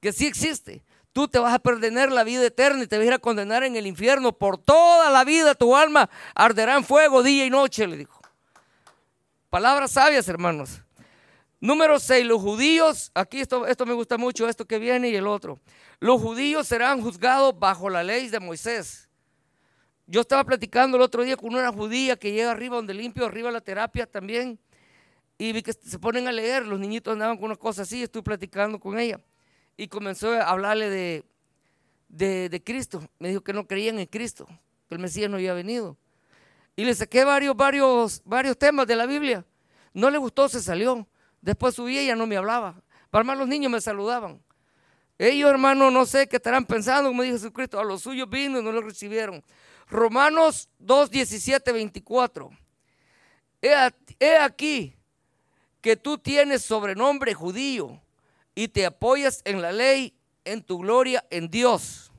que 0.00 0.12
sí 0.12 0.26
existe, 0.26 0.82
tú 1.12 1.28
te 1.28 1.38
vas 1.38 1.54
a 1.54 1.58
perder 1.58 2.12
la 2.12 2.24
vida 2.24 2.46
eterna 2.46 2.82
y 2.82 2.86
te 2.86 2.96
vas 2.96 3.04
a 3.04 3.06
ir 3.06 3.12
a 3.12 3.18
condenar 3.18 3.62
en 3.64 3.76
el 3.76 3.86
infierno 3.86 4.32
por 4.32 4.58
toda 4.58 5.10
la 5.10 5.24
vida. 5.24 5.54
Tu 5.54 5.74
alma 5.76 6.08
arderá 6.34 6.76
en 6.76 6.84
fuego 6.84 7.22
día 7.22 7.44
y 7.44 7.50
noche, 7.50 7.86
le 7.86 7.96
dijo. 7.96 8.20
Palabras 9.48 9.92
sabias, 9.92 10.28
hermanos. 10.28 10.80
Número 11.60 12.00
6, 12.00 12.24
los 12.24 12.40
judíos, 12.40 13.10
aquí 13.14 13.40
esto, 13.40 13.66
esto 13.66 13.84
me 13.84 13.92
gusta 13.92 14.16
mucho, 14.16 14.48
esto 14.48 14.64
que 14.64 14.78
viene 14.78 15.10
y 15.10 15.16
el 15.16 15.26
otro. 15.26 15.60
Los 15.98 16.20
judíos 16.22 16.66
serán 16.66 17.02
juzgados 17.02 17.58
bajo 17.58 17.90
la 17.90 18.02
ley 18.02 18.28
de 18.28 18.40
Moisés. 18.40 19.09
Yo 20.10 20.22
estaba 20.22 20.42
platicando 20.42 20.96
el 20.96 21.04
otro 21.04 21.22
día 21.22 21.36
con 21.36 21.54
una 21.54 21.70
judía 21.70 22.16
que 22.16 22.32
llega 22.32 22.50
arriba 22.50 22.74
donde 22.74 22.92
limpio, 22.92 23.24
arriba 23.24 23.48
la 23.52 23.60
terapia 23.60 24.06
también, 24.06 24.58
y 25.38 25.52
vi 25.52 25.62
que 25.62 25.72
se 25.72 26.00
ponen 26.00 26.26
a 26.26 26.32
leer, 26.32 26.66
los 26.66 26.80
niñitos 26.80 27.12
andaban 27.12 27.36
con 27.36 27.44
una 27.44 27.54
cosa 27.54 27.82
así, 27.82 28.02
estoy 28.02 28.20
platicando 28.20 28.80
con 28.80 28.98
ella, 28.98 29.20
y 29.76 29.86
comenzó 29.86 30.32
a 30.32 30.50
hablarle 30.50 30.90
de, 30.90 31.24
de, 32.08 32.48
de 32.48 32.60
Cristo. 32.60 33.08
Me 33.20 33.28
dijo 33.28 33.42
que 33.42 33.52
no 33.52 33.68
creían 33.68 34.00
en 34.00 34.06
Cristo, 34.06 34.48
que 34.88 34.96
el 34.96 35.00
Mesías 35.00 35.30
no 35.30 35.36
había 35.36 35.54
venido. 35.54 35.96
Y 36.74 36.84
le 36.84 36.92
saqué 36.92 37.24
varios, 37.24 37.56
varios, 37.56 38.20
varios 38.24 38.58
temas 38.58 38.88
de 38.88 38.96
la 38.96 39.06
Biblia. 39.06 39.44
No 39.94 40.10
le 40.10 40.18
gustó, 40.18 40.48
se 40.48 40.60
salió. 40.60 41.06
Después 41.40 41.76
subí 41.76 41.96
y 41.96 42.06
ya 42.06 42.16
no 42.16 42.26
me 42.26 42.36
hablaba. 42.36 42.82
Para 43.10 43.22
más 43.22 43.38
los 43.38 43.46
niños 43.46 43.70
me 43.70 43.80
saludaban. 43.80 44.42
Ellos, 45.18 45.50
hermano, 45.50 45.88
no 45.88 46.04
sé 46.04 46.26
qué 46.26 46.36
estarán 46.36 46.66
pensando, 46.66 47.10
como 47.10 47.22
dijo 47.22 47.36
Jesucristo, 47.36 47.78
a 47.78 47.84
los 47.84 48.02
suyos 48.02 48.28
vino 48.28 48.58
y 48.58 48.62
no 48.64 48.72
lo 48.72 48.80
recibieron. 48.80 49.44
Romanos 49.90 50.68
2, 50.78 51.10
17, 51.10 51.72
24. 51.72 52.50
He, 53.60 54.36
aquí 54.38 54.94
que 55.80 55.96
tú 55.96 56.16
tienes 56.16 56.62
sobrenombre 56.62 57.34
judío 57.34 58.00
y 58.54 58.68
te 58.68 58.86
apoyas 58.86 59.42
en 59.44 59.60
la 59.60 59.72
ley, 59.72 60.14
en 60.44 60.62
tu 60.62 60.78
gloria 60.78 61.24
en 61.30 61.50
Dios. 61.50 62.12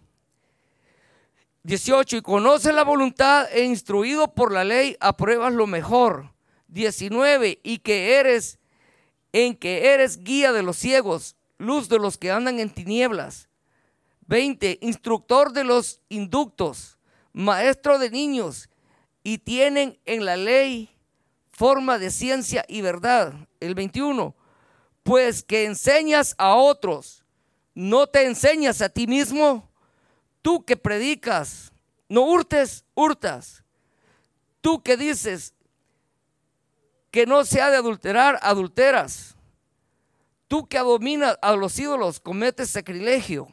18. 1.64 2.18
Y 2.18 2.22
conoces 2.22 2.74
la 2.74 2.84
voluntad 2.84 3.48
e 3.52 3.64
instruido 3.64 4.34
por 4.34 4.52
la 4.52 4.64
ley, 4.64 4.98
apruebas 5.00 5.54
lo 5.54 5.68
mejor. 5.68 6.34
19. 6.68 7.60
Y 7.64 7.80
que 7.80 8.16
eres, 8.16 8.60
en 9.32 9.56
que 9.56 9.94
eres 9.94 10.24
guía 10.24 10.52
de 10.52 10.64
los 10.64 10.78
ciegos, 10.78 11.36
luz 11.58 11.88
de 11.88 12.00
los 12.00 12.18
que 12.18 12.32
andan 12.32 12.60
en 12.60 12.70
tinieblas. 12.70 13.50
20. 14.28 14.80
Instructor 14.82 15.54
de 15.54 15.64
los 15.64 16.02
inductos, 16.10 16.98
maestro 17.34 18.00
de 18.00 18.10
niños, 18.10 18.70
y 19.24 19.38
tienen 19.38 20.00
en 20.06 20.26
la 20.26 20.36
ley 20.36 20.90
forma 21.52 22.00
de 22.00 22.10
ciencia 22.10 22.66
y 22.68 22.82
verdad. 22.82 23.34
El 23.60 23.76
21. 23.76 24.36
Pues 25.04 25.44
que 25.44 25.66
enseñas 25.66 26.36
a 26.38 26.56
otros, 26.56 27.24
no 27.74 28.08
te 28.08 28.26
enseñas 28.26 28.82
a 28.82 28.90
ti 28.90 29.08
mismo. 29.08 29.70
Tú 30.42 30.66
que 30.66 30.78
predicas, 30.78 31.72
no 32.10 32.22
hurtes, 32.22 32.84
hurtas. 32.96 33.64
Tú 34.62 34.82
que 34.82 34.98
dices 34.98 35.54
que 37.12 37.26
no 37.26 37.44
se 37.46 37.62
ha 37.62 37.70
de 37.70 37.78
adulterar, 37.78 38.40
adulteras. 38.42 39.36
Tú 40.48 40.68
que 40.68 40.78
abominas 40.78 41.38
a 41.42 41.56
los 41.56 41.78
ídolos, 41.80 42.20
cometes 42.20 42.70
sacrilegio. 42.70 43.48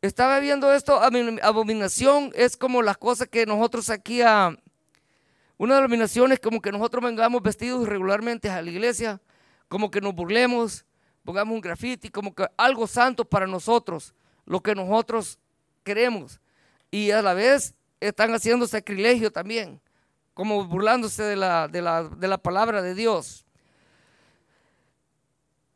Estaba 0.00 0.38
viendo 0.38 0.72
esto, 0.72 1.00
abominación 1.42 2.30
es 2.36 2.56
como 2.56 2.82
las 2.82 2.96
cosas 2.96 3.28
que 3.28 3.46
nosotros 3.46 3.90
aquí 3.90 4.22
a... 4.22 4.56
Una 5.56 5.74
denominación 5.74 6.30
es 6.30 6.38
como 6.38 6.62
que 6.62 6.70
nosotros 6.70 7.02
vengamos 7.02 7.42
vestidos 7.42 7.82
irregularmente 7.82 8.48
a 8.48 8.62
la 8.62 8.70
iglesia, 8.70 9.20
como 9.66 9.90
que 9.90 10.00
nos 10.00 10.14
burlemos, 10.14 10.84
pongamos 11.24 11.52
un 11.56 11.60
grafiti, 11.60 12.10
como 12.10 12.32
que 12.32 12.46
algo 12.56 12.86
santo 12.86 13.24
para 13.24 13.48
nosotros, 13.48 14.14
lo 14.46 14.60
que 14.60 14.76
nosotros 14.76 15.36
queremos. 15.82 16.40
Y 16.92 17.10
a 17.10 17.20
la 17.20 17.34
vez 17.34 17.74
están 17.98 18.32
haciendo 18.32 18.68
sacrilegio 18.68 19.32
también, 19.32 19.80
como 20.32 20.64
burlándose 20.64 21.24
de 21.24 21.34
la, 21.34 21.66
de 21.66 21.82
la, 21.82 22.38
palabra 22.38 22.82
de 22.82 22.94
Dios. 22.94 23.44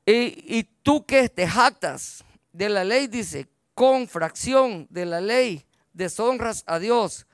Y, 0.06 0.58
y, 0.58 0.68
tú 0.84 1.04
que 1.04 1.28
te 1.28 1.48
jactas 1.48 2.24
de 2.52 2.68
la 2.68 2.84
ley, 2.84 3.08
dice, 3.08 3.48
con 3.82 4.06
fracción 4.06 4.86
de 4.90 5.04
la 5.04 5.20
ley, 5.20 5.66
deshonras 5.92 6.62
a 6.68 6.78
Dios, 6.78 7.26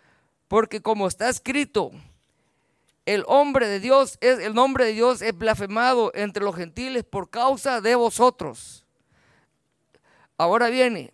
porque 0.48 0.80
como 0.80 1.06
está 1.06 1.28
escrito, 1.28 1.90
el 3.04 3.22
hombre 3.26 3.68
de 3.68 3.80
Dios 3.80 4.16
es 4.22 4.38
el 4.38 4.54
nombre 4.54 4.86
de 4.86 4.92
Dios 4.94 5.20
es 5.20 5.36
blasfemado 5.36 6.10
entre 6.14 6.42
los 6.42 6.56
gentiles 6.56 7.04
por 7.04 7.28
causa 7.28 7.82
de 7.82 7.94
vosotros. 7.96 8.86
Ahora 10.38 10.70
viene, 10.70 11.12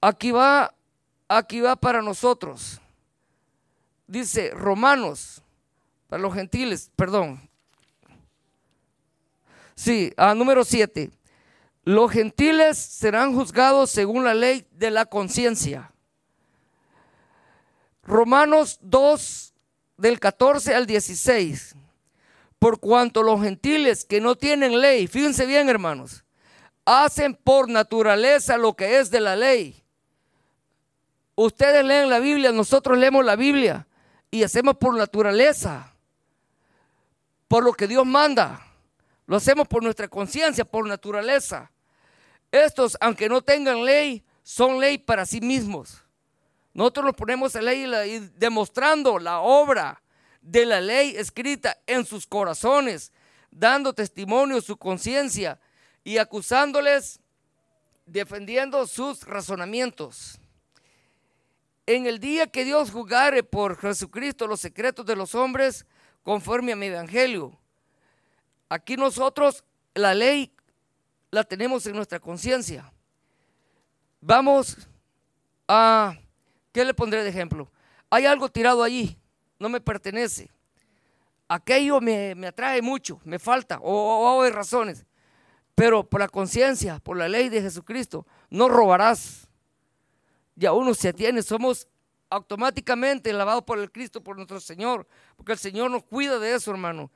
aquí 0.00 0.32
va, 0.32 0.74
aquí 1.28 1.60
va 1.60 1.76
para 1.76 2.02
nosotros. 2.02 2.80
Dice 4.08 4.50
Romanos, 4.50 5.40
para 6.08 6.20
los 6.20 6.34
gentiles, 6.34 6.90
perdón. 6.96 7.48
Sí, 9.76 10.12
a 10.16 10.34
número 10.34 10.64
7. 10.64 11.12
Los 11.86 12.10
gentiles 12.10 12.76
serán 12.78 13.32
juzgados 13.32 13.92
según 13.92 14.24
la 14.24 14.34
ley 14.34 14.66
de 14.72 14.90
la 14.90 15.06
conciencia. 15.06 15.92
Romanos 18.02 18.80
2, 18.82 19.54
del 19.96 20.18
14 20.18 20.74
al 20.74 20.86
16. 20.86 21.76
Por 22.58 22.80
cuanto 22.80 23.22
los 23.22 23.40
gentiles 23.40 24.04
que 24.04 24.20
no 24.20 24.34
tienen 24.34 24.80
ley, 24.80 25.06
fíjense 25.06 25.46
bien 25.46 25.68
hermanos, 25.68 26.24
hacen 26.84 27.36
por 27.36 27.68
naturaleza 27.68 28.56
lo 28.56 28.74
que 28.74 28.98
es 28.98 29.12
de 29.12 29.20
la 29.20 29.36
ley. 29.36 29.80
Ustedes 31.36 31.84
leen 31.84 32.10
la 32.10 32.18
Biblia, 32.18 32.50
nosotros 32.50 32.98
leemos 32.98 33.24
la 33.24 33.36
Biblia 33.36 33.86
y 34.32 34.42
hacemos 34.42 34.76
por 34.76 34.92
naturaleza, 34.96 35.94
por 37.46 37.62
lo 37.62 37.72
que 37.74 37.86
Dios 37.86 38.04
manda. 38.04 38.60
Lo 39.28 39.36
hacemos 39.36 39.68
por 39.68 39.84
nuestra 39.84 40.08
conciencia, 40.08 40.64
por 40.64 40.84
naturaleza. 40.88 41.70
Estos, 42.56 42.96
aunque 43.00 43.28
no 43.28 43.42
tengan 43.42 43.84
ley, 43.84 44.24
son 44.42 44.80
ley 44.80 44.98
para 44.98 45.26
sí 45.26 45.40
mismos. 45.40 46.02
Nosotros 46.72 47.06
nos 47.06 47.14
ponemos 47.14 47.56
a 47.56 47.62
ley 47.62 48.30
demostrando 48.36 49.18
la 49.18 49.40
obra 49.40 50.02
de 50.40 50.66
la 50.66 50.80
ley 50.80 51.14
escrita 51.16 51.76
en 51.86 52.04
sus 52.04 52.26
corazones, 52.26 53.12
dando 53.50 53.92
testimonio 53.92 54.60
su 54.60 54.76
conciencia 54.76 55.58
y 56.04 56.18
acusándoles, 56.18 57.20
defendiendo 58.04 58.86
sus 58.86 59.24
razonamientos. 59.24 60.38
En 61.86 62.06
el 62.06 62.18
día 62.20 62.46
que 62.46 62.64
Dios 62.64 62.90
juzgare 62.90 63.42
por 63.42 63.78
Jesucristo 63.78 64.46
los 64.46 64.60
secretos 64.60 65.06
de 65.06 65.16
los 65.16 65.34
hombres, 65.34 65.86
conforme 66.22 66.72
a 66.72 66.76
mi 66.76 66.86
evangelio, 66.86 67.58
aquí 68.68 68.96
nosotros 68.96 69.64
la 69.94 70.14
ley 70.14 70.52
la 71.36 71.44
tenemos 71.44 71.86
en 71.86 71.94
nuestra 71.94 72.18
conciencia. 72.18 72.92
Vamos 74.20 74.76
a 75.68 76.16
¿Qué 76.76 76.84
le 76.84 76.92
pondré 76.92 77.24
de 77.24 77.30
ejemplo? 77.30 77.72
Hay 78.10 78.26
algo 78.26 78.50
tirado 78.50 78.82
allí, 78.82 79.16
no 79.58 79.70
me 79.70 79.80
pertenece. 79.80 80.50
Aquello 81.48 82.02
me, 82.02 82.34
atrae 82.46 82.82
mucho, 82.82 83.18
me 83.24 83.38
falta, 83.38 83.78
o, 83.80 84.42
hay 84.42 84.50
razones. 84.50 85.06
Pero 85.74 86.06
por 86.06 86.20
la 86.20 86.28
conciencia, 86.28 86.98
por 86.98 87.16
la 87.16 87.28
ley 87.28 87.48
de 87.48 87.62
Jesucristo, 87.62 88.26
no 88.50 88.68
robarás. 88.68 89.48
Ya 90.54 90.74
uno 90.74 90.92
se 90.92 91.08
atiene, 91.08 91.42
somos 91.42 91.88
automáticamente 92.28 93.32
lavados 93.32 93.62
por 93.62 93.78
el 93.78 93.90
Cristo, 93.90 94.22
por 94.22 94.36
nuestro 94.36 94.60
Señor, 94.60 95.06
porque 95.34 95.52
el 95.52 95.58
Señor 95.58 95.90
nos 95.90 96.04
cuida 96.04 96.38
de 96.38 96.54
eso, 96.54 96.72
hermano. 96.72 97.10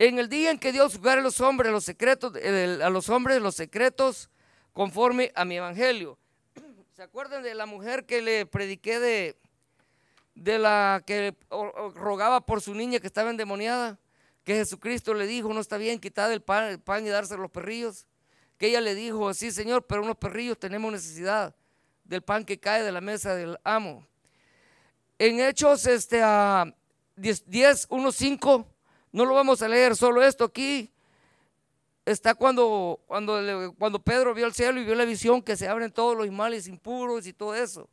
En 0.00 0.18
el 0.18 0.30
día 0.30 0.50
en 0.50 0.58
que 0.58 0.72
Dios 0.72 0.94
juzgare 0.94 1.20
a 1.20 1.22
los 1.22 1.42
hombres 1.42 1.70
los 1.70 1.84
secretos, 1.84 2.32
a 2.34 2.88
los 2.88 3.10
hombres 3.10 3.42
los 3.42 3.54
secretos 3.54 4.30
conforme 4.72 5.30
a 5.34 5.44
mi 5.44 5.58
evangelio. 5.58 6.16
¿Se 6.96 7.02
acuerdan 7.02 7.42
de 7.42 7.54
la 7.54 7.66
mujer 7.66 8.06
que 8.06 8.22
le 8.22 8.46
prediqué 8.46 8.98
de, 8.98 9.36
de 10.34 10.58
la 10.58 11.02
que 11.06 11.36
rogaba 11.96 12.40
por 12.40 12.62
su 12.62 12.74
niña 12.74 12.98
que 12.98 13.08
estaba 13.08 13.28
endemoniada? 13.28 13.98
Que 14.42 14.54
Jesucristo 14.54 15.12
le 15.12 15.26
dijo, 15.26 15.52
no 15.52 15.60
está 15.60 15.76
bien 15.76 16.00
quitar 16.00 16.32
el 16.32 16.40
pan, 16.40 16.64
el 16.70 16.80
pan 16.80 17.04
y 17.04 17.10
darse 17.10 17.34
a 17.34 17.36
los 17.36 17.50
perrillos. 17.50 18.06
Que 18.56 18.68
ella 18.68 18.80
le 18.80 18.94
dijo, 18.94 19.34
sí 19.34 19.52
señor, 19.52 19.86
pero 19.86 20.02
unos 20.02 20.16
perrillos 20.16 20.58
tenemos 20.58 20.90
necesidad 20.90 21.54
del 22.04 22.22
pan 22.22 22.46
que 22.46 22.58
cae 22.58 22.82
de 22.82 22.90
la 22.90 23.02
mesa 23.02 23.34
del 23.34 23.58
amo. 23.64 24.06
En 25.18 25.40
Hechos 25.40 25.84
este, 25.84 26.22
a 26.22 26.74
10, 27.16 27.50
10 27.50 27.86
1, 27.90 28.12
5, 28.12 28.66
no 29.12 29.24
lo 29.24 29.34
vamos 29.34 29.62
a 29.62 29.68
leer, 29.68 29.96
solo 29.96 30.22
esto 30.22 30.44
aquí 30.44 30.90
está 32.04 32.34
cuando, 32.34 33.00
cuando, 33.06 33.74
cuando 33.78 34.02
Pedro 34.02 34.34
vio 34.34 34.46
el 34.46 34.54
cielo 34.54 34.80
y 34.80 34.84
vio 34.84 34.94
la 34.94 35.04
visión 35.04 35.42
que 35.42 35.56
se 35.56 35.68
abren 35.68 35.92
todos 35.92 36.16
los 36.16 36.30
males 36.30 36.66
impuros 36.66 37.26
y 37.26 37.32
todo 37.32 37.54
eso. 37.54 37.88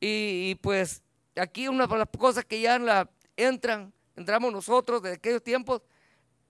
Y, 0.00 0.54
pues 0.56 1.02
aquí 1.36 1.68
una 1.68 1.86
de 1.86 1.98
las 1.98 2.08
cosas 2.18 2.44
que 2.44 2.60
ya 2.60 2.78
la, 2.78 3.08
entran, 3.36 3.92
entramos 4.14 4.52
nosotros 4.52 5.02
de 5.02 5.14
aquellos 5.14 5.42
tiempos, 5.42 5.82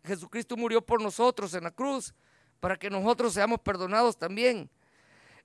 Jesucristo 0.05 0.57
murió 0.57 0.81
por 0.81 1.01
nosotros 1.03 1.55
en 1.55 1.65
la 1.65 1.71
cruz 1.71 2.15
para 2.61 2.77
que 2.77 2.91
nosotros 2.91 3.35
seamos 3.35 3.61
perdonados 3.61 4.17
también. 4.17 4.71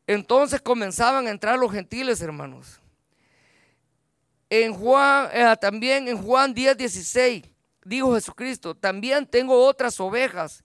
Entonces 0.07 0.61
comenzaban 0.61 1.27
a 1.27 1.31
entrar 1.31 1.57
los 1.57 1.71
gentiles, 1.71 2.21
hermanos. 2.21 2.79
En 4.49 4.73
Juan, 4.73 5.29
eh, 5.31 5.55
también 5.61 6.07
en 6.07 6.21
Juan 6.21 6.53
10, 6.53 6.77
16, 6.77 7.43
dijo 7.83 8.13
Jesucristo, 8.15 8.75
también 8.75 9.25
tengo 9.25 9.65
otras 9.65 9.99
ovejas 9.99 10.63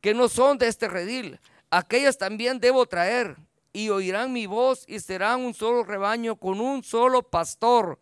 que 0.00 0.14
no 0.14 0.28
son 0.28 0.58
de 0.58 0.68
este 0.68 0.88
redil. 0.88 1.38
Aquellas 1.70 2.18
también 2.18 2.58
debo 2.58 2.86
traer 2.86 3.36
y 3.72 3.88
oirán 3.88 4.32
mi 4.32 4.46
voz 4.46 4.84
y 4.88 4.98
serán 5.00 5.40
un 5.40 5.54
solo 5.54 5.84
rebaño 5.84 6.36
con 6.36 6.60
un 6.60 6.82
solo 6.82 7.22
pastor, 7.22 7.98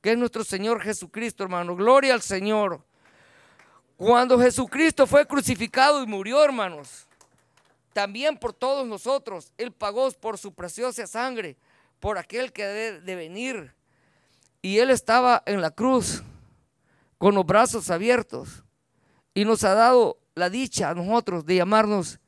que 0.00 0.12
es 0.12 0.18
nuestro 0.18 0.44
Señor 0.44 0.80
Jesucristo, 0.80 1.42
hermano. 1.42 1.74
Gloria 1.74 2.14
al 2.14 2.22
Señor. 2.22 2.82
Cuando 3.96 4.38
Jesucristo 4.38 5.06
fue 5.06 5.26
crucificado 5.26 6.02
y 6.02 6.06
murió, 6.06 6.44
hermanos, 6.44 7.08
también 7.92 8.38
por 8.38 8.52
todos 8.52 8.86
nosotros, 8.86 9.52
Él 9.58 9.72
pagó 9.72 10.08
por 10.12 10.38
su 10.38 10.52
preciosa 10.52 11.04
sangre, 11.08 11.56
por 11.98 12.16
aquel 12.16 12.52
que 12.52 12.64
debe 12.64 13.00
de 13.00 13.16
venir. 13.16 13.74
Y 14.62 14.78
Él 14.78 14.90
estaba 14.90 15.42
en 15.46 15.60
la 15.60 15.72
cruz 15.72 16.22
con 17.18 17.34
los 17.34 17.44
brazos 17.44 17.90
abiertos 17.90 18.64
y 19.34 19.44
nos 19.44 19.64
ha 19.64 19.74
dado 19.74 20.18
la 20.34 20.48
dicha 20.48 20.90
a 20.90 20.94
nosotros 20.94 21.44
de 21.44 21.56
llamarnos 21.56 22.18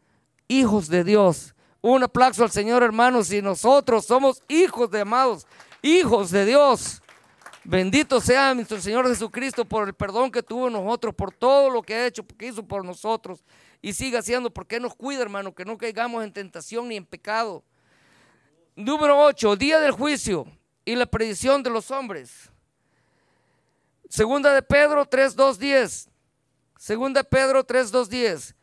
hijos 0.49 0.89
de 0.89 1.05
Dios. 1.05 1.55
Un 1.81 2.03
aplauso 2.03 2.43
al 2.45 2.51
Señor, 2.51 2.83
hermanos, 2.83 3.33
y 3.33 3.41
nosotros 3.41 4.05
somos 4.05 4.43
hijos 4.49 4.91
de 4.91 5.01
amados, 5.01 5.47
hijos 5.81 6.31
de 6.31 6.45
Dios. 6.45 7.01
Bendito 7.65 8.21
sea 8.21 8.53
nuestro 8.55 8.81
Señor 8.81 9.07
Jesucristo 9.09 9.65
por 9.65 9.87
el 9.87 9.95
perdón 9.95 10.31
que 10.31 10.43
tuvo 10.43 10.67
en 10.67 10.73
nosotros, 10.73 11.15
por 11.15 11.33
todo 11.33 11.71
lo 11.71 11.83
que 11.83 11.95
ha 11.95 12.07
hecho, 12.07 12.27
que 12.27 12.49
hizo 12.49 12.63
por 12.63 12.85
nosotros 12.85 13.45
y 13.81 13.93
sigue 13.93 14.19
haciendo, 14.19 14.51
porque 14.51 14.81
nos 14.81 14.95
cuida, 14.95 15.23
hermano, 15.23 15.55
que 15.55 15.65
no 15.65 15.79
caigamos 15.79 16.25
en 16.25 16.33
tentación 16.33 16.89
ni 16.89 16.97
en 16.97 17.07
pecado. 17.07 17.65
Número 18.77 19.23
8, 19.23 19.57
día 19.57 19.79
del 19.81 19.93
juicio 19.93 20.47
y 20.85 20.97
la 20.97 21.07
predicción 21.07 21.63
de 21.63 21.71
los 21.71 21.91
hombres. 21.91 22.51
Segunda 24.11 24.53
de 24.53 24.61
Pedro 24.61 25.07
3, 25.07 25.37
2, 25.37 25.59
10. 25.61 26.09
Segunda 26.77 27.21
de 27.21 27.29
Pedro 27.29 27.63
3, 27.63 27.93
2, 27.93 28.11
10. 28.11 28.57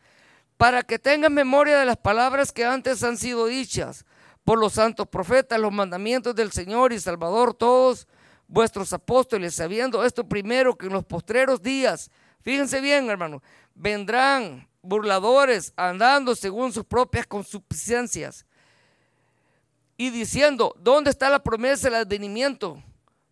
Para 0.58 0.84
que 0.84 1.00
tengan 1.00 1.34
memoria 1.34 1.80
de 1.80 1.86
las 1.86 1.96
palabras 1.96 2.52
que 2.52 2.66
antes 2.66 3.02
han 3.02 3.18
sido 3.18 3.46
dichas 3.46 4.06
por 4.44 4.60
los 4.60 4.74
santos 4.74 5.08
profetas, 5.08 5.58
los 5.58 5.72
mandamientos 5.72 6.36
del 6.36 6.52
Señor 6.52 6.92
y 6.92 7.00
Salvador, 7.00 7.54
todos 7.54 8.10
vuestros 8.50 8.92
apóstoles, 8.92 9.56
sabiendo 9.56 10.04
esto 10.04 10.28
primero 10.28 10.78
que 10.78 10.88
en 10.88 10.94
los 10.94 11.06
postreros 11.06 11.62
días, 11.62 12.12
fíjense 12.42 12.82
bien 12.82 13.10
hermano, 13.10 13.42
vendrán 13.74 14.68
burladores 14.82 15.72
andando 15.78 16.36
según 16.36 16.74
sus 16.74 16.84
propias 16.84 17.26
consuficiencias 17.26 18.46
y 19.96 20.10
diciendo, 20.10 20.76
¿dónde 20.78 21.10
está 21.10 21.30
la 21.30 21.42
promesa 21.42 21.88
del 21.88 22.02
advenimiento? 22.02 22.84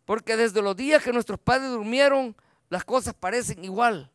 Porque 0.06 0.38
desde 0.38 0.62
los 0.62 0.76
días 0.76 1.04
que 1.04 1.12
nuestros 1.12 1.40
padres 1.40 1.72
durmieron, 1.72 2.36
las 2.70 2.86
cosas 2.86 3.14
parecen 3.14 3.64
igual. 3.64 4.12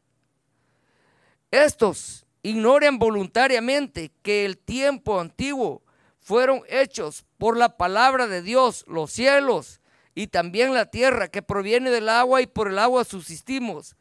Estos 1.51 2.27
ignoran 2.43 2.99
voluntariamente 2.99 4.13
que 4.23 4.45
el 4.45 4.57
tiempo 4.57 5.21
antiguo 5.21 5.83
fueron 6.21 6.63
hechos 6.69 7.25
por 7.39 7.57
la 7.57 7.77
palabra 7.77 8.27
de 8.29 8.43
Dios, 8.43 8.85
los 8.87 9.11
cielos 9.11 9.81
y 10.15 10.29
también 10.29 10.75
la 10.75 10.87
tierra 10.87 11.29
que 11.29 11.43
proviene 11.43 11.91
del 11.91 12.09
agua 12.09 12.41
y 12.41 12.47
por 12.47 12.69
el 12.69 12.79
agua 12.79 13.05
subsistimos. 13.05 13.97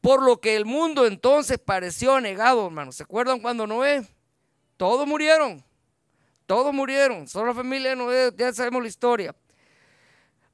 Por 0.00 0.22
lo 0.22 0.40
que 0.40 0.56
el 0.56 0.64
mundo 0.64 1.06
entonces 1.06 1.58
pareció 1.58 2.20
negado, 2.20 2.66
hermanos. 2.66 2.96
¿Se 2.96 3.04
acuerdan 3.04 3.40
cuando 3.40 3.66
Noé? 3.66 4.04
Todos 4.76 5.06
murieron. 5.06 5.64
Todos 6.46 6.74
murieron. 6.74 7.28
Solo 7.28 7.48
la 7.48 7.54
familia 7.54 7.90
de 7.90 7.96
Noé, 7.96 8.32
ya 8.36 8.52
sabemos 8.52 8.82
la 8.82 8.88
historia. 8.88 9.34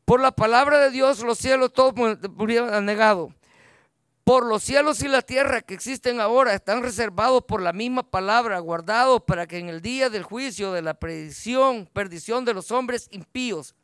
Por 0.09 0.23
la 0.23 0.33
palabra 0.33 0.79
de 0.79 0.91
Dios, 0.91 1.23
los 1.23 1.37
cielos 1.37 1.71
todos 1.75 1.93
murieron 2.35 2.87
negado. 2.87 3.31
Por 4.25 4.47
los 4.47 4.63
cielos 4.63 5.03
y 5.03 5.07
la 5.07 5.21
tierra 5.21 5.61
que 5.61 5.75
existen 5.75 6.19
ahora 6.19 6.55
están 6.55 6.83
reservados 6.83 7.45
por 7.45 7.61
la 7.61 7.75
misma 7.75 8.03
palabra, 8.03 8.59
guardados 8.59 9.23
para 9.27 9.47
que 9.47 9.59
en 9.59 9.69
el 9.69 9.83
día 9.83 10.09
del 10.09 10.23
juicio 10.23 10.73
de 10.73 10.81
la 10.81 10.95
perdición, 10.95 11.87
perdición 11.93 12.47
de 12.47 12.55
los 12.55 12.71
hombres 12.71 13.09
impíos. 13.11 13.75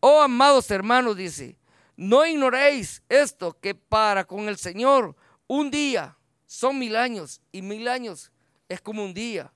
Oh 0.00 0.20
amados 0.20 0.70
hermanos, 0.70 1.16
dice, 1.16 1.56
no 1.96 2.26
ignoréis 2.26 3.02
esto, 3.08 3.56
que 3.58 3.74
para 3.74 4.26
con 4.26 4.46
el 4.46 4.58
Señor 4.58 5.16
un 5.46 5.70
día 5.70 6.18
son 6.44 6.78
mil 6.78 6.96
años 6.96 7.40
y 7.50 7.62
mil 7.62 7.88
años 7.88 8.30
es 8.68 8.82
como 8.82 9.02
un 9.02 9.14
día. 9.14 9.50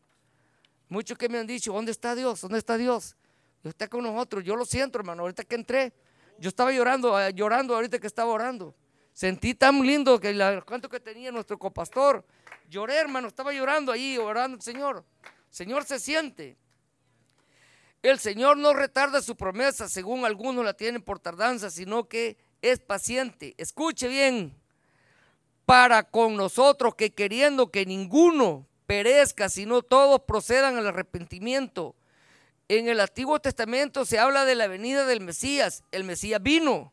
Muchos 0.88 1.18
que 1.18 1.28
me 1.28 1.36
han 1.36 1.46
dicho, 1.46 1.74
¿dónde 1.74 1.92
está 1.92 2.14
Dios? 2.14 2.40
¿Dónde 2.40 2.56
está 2.56 2.78
Dios? 2.78 3.16
Está 3.64 3.88
con 3.88 4.03
nosotros. 4.03 4.44
Yo 4.44 4.57
lo 4.57 4.64
siento, 4.64 4.98
hermano. 4.98 5.22
Ahorita 5.22 5.44
que 5.44 5.55
entré, 5.55 5.92
yo 6.38 6.48
estaba 6.48 6.72
llorando, 6.72 7.18
eh, 7.20 7.33
llorando 7.35 7.74
ahorita 7.74 7.98
que 7.98 8.07
estaba 8.07 8.31
orando. 8.31 8.74
Sentí 9.12 9.55
tan 9.55 9.81
lindo 9.81 10.18
que 10.18 10.31
el 10.31 10.64
cuanto 10.64 10.88
que 10.88 11.00
tenía 11.00 11.31
nuestro 11.31 11.59
copastor. 11.59 12.24
Lloré, 12.68 12.96
hermano, 12.96 13.29
estaba 13.29 13.53
llorando 13.53 13.92
ahí, 13.92 14.18
orando 14.18 14.61
Señor. 14.61 15.05
Señor 15.50 15.85
se 15.85 16.00
siente. 16.00 16.57
El 18.03 18.18
Señor 18.18 18.57
no 18.57 18.74
retarda 18.74 19.22
su 19.22 19.37
promesa, 19.37 19.88
según 19.88 20.24
algunos 20.24 20.64
la 20.64 20.74
tienen 20.74 21.00
por 21.00 21.20
tardanza, 21.20 21.70
sino 21.70 22.09
que 22.09 22.37
es 22.61 22.81
paciente. 22.81 23.55
Escuche 23.57 24.09
bien, 24.09 24.55
para 25.64 26.03
con 26.03 26.37
nosotros 26.37 26.96
que 26.96 27.14
queriendo 27.14 27.70
que 27.70 27.87
ninguno 27.87 28.66
perezca, 28.87 29.48
sino 29.48 29.83
todos 29.83 30.22
procedan 30.27 30.77
al 30.77 30.87
arrepentimiento. 30.87 31.94
En 32.68 32.88
el 32.88 33.00
Antiguo 33.00 33.40
Testamento 33.40 34.05
se 34.05 34.18
habla 34.18 34.44
de 34.44 34.55
la 34.55 34.66
venida 34.66 35.07
del 35.07 35.20
Mesías. 35.20 35.85
El 35.92 36.05
Mesías 36.05 36.42
vino. 36.42 36.92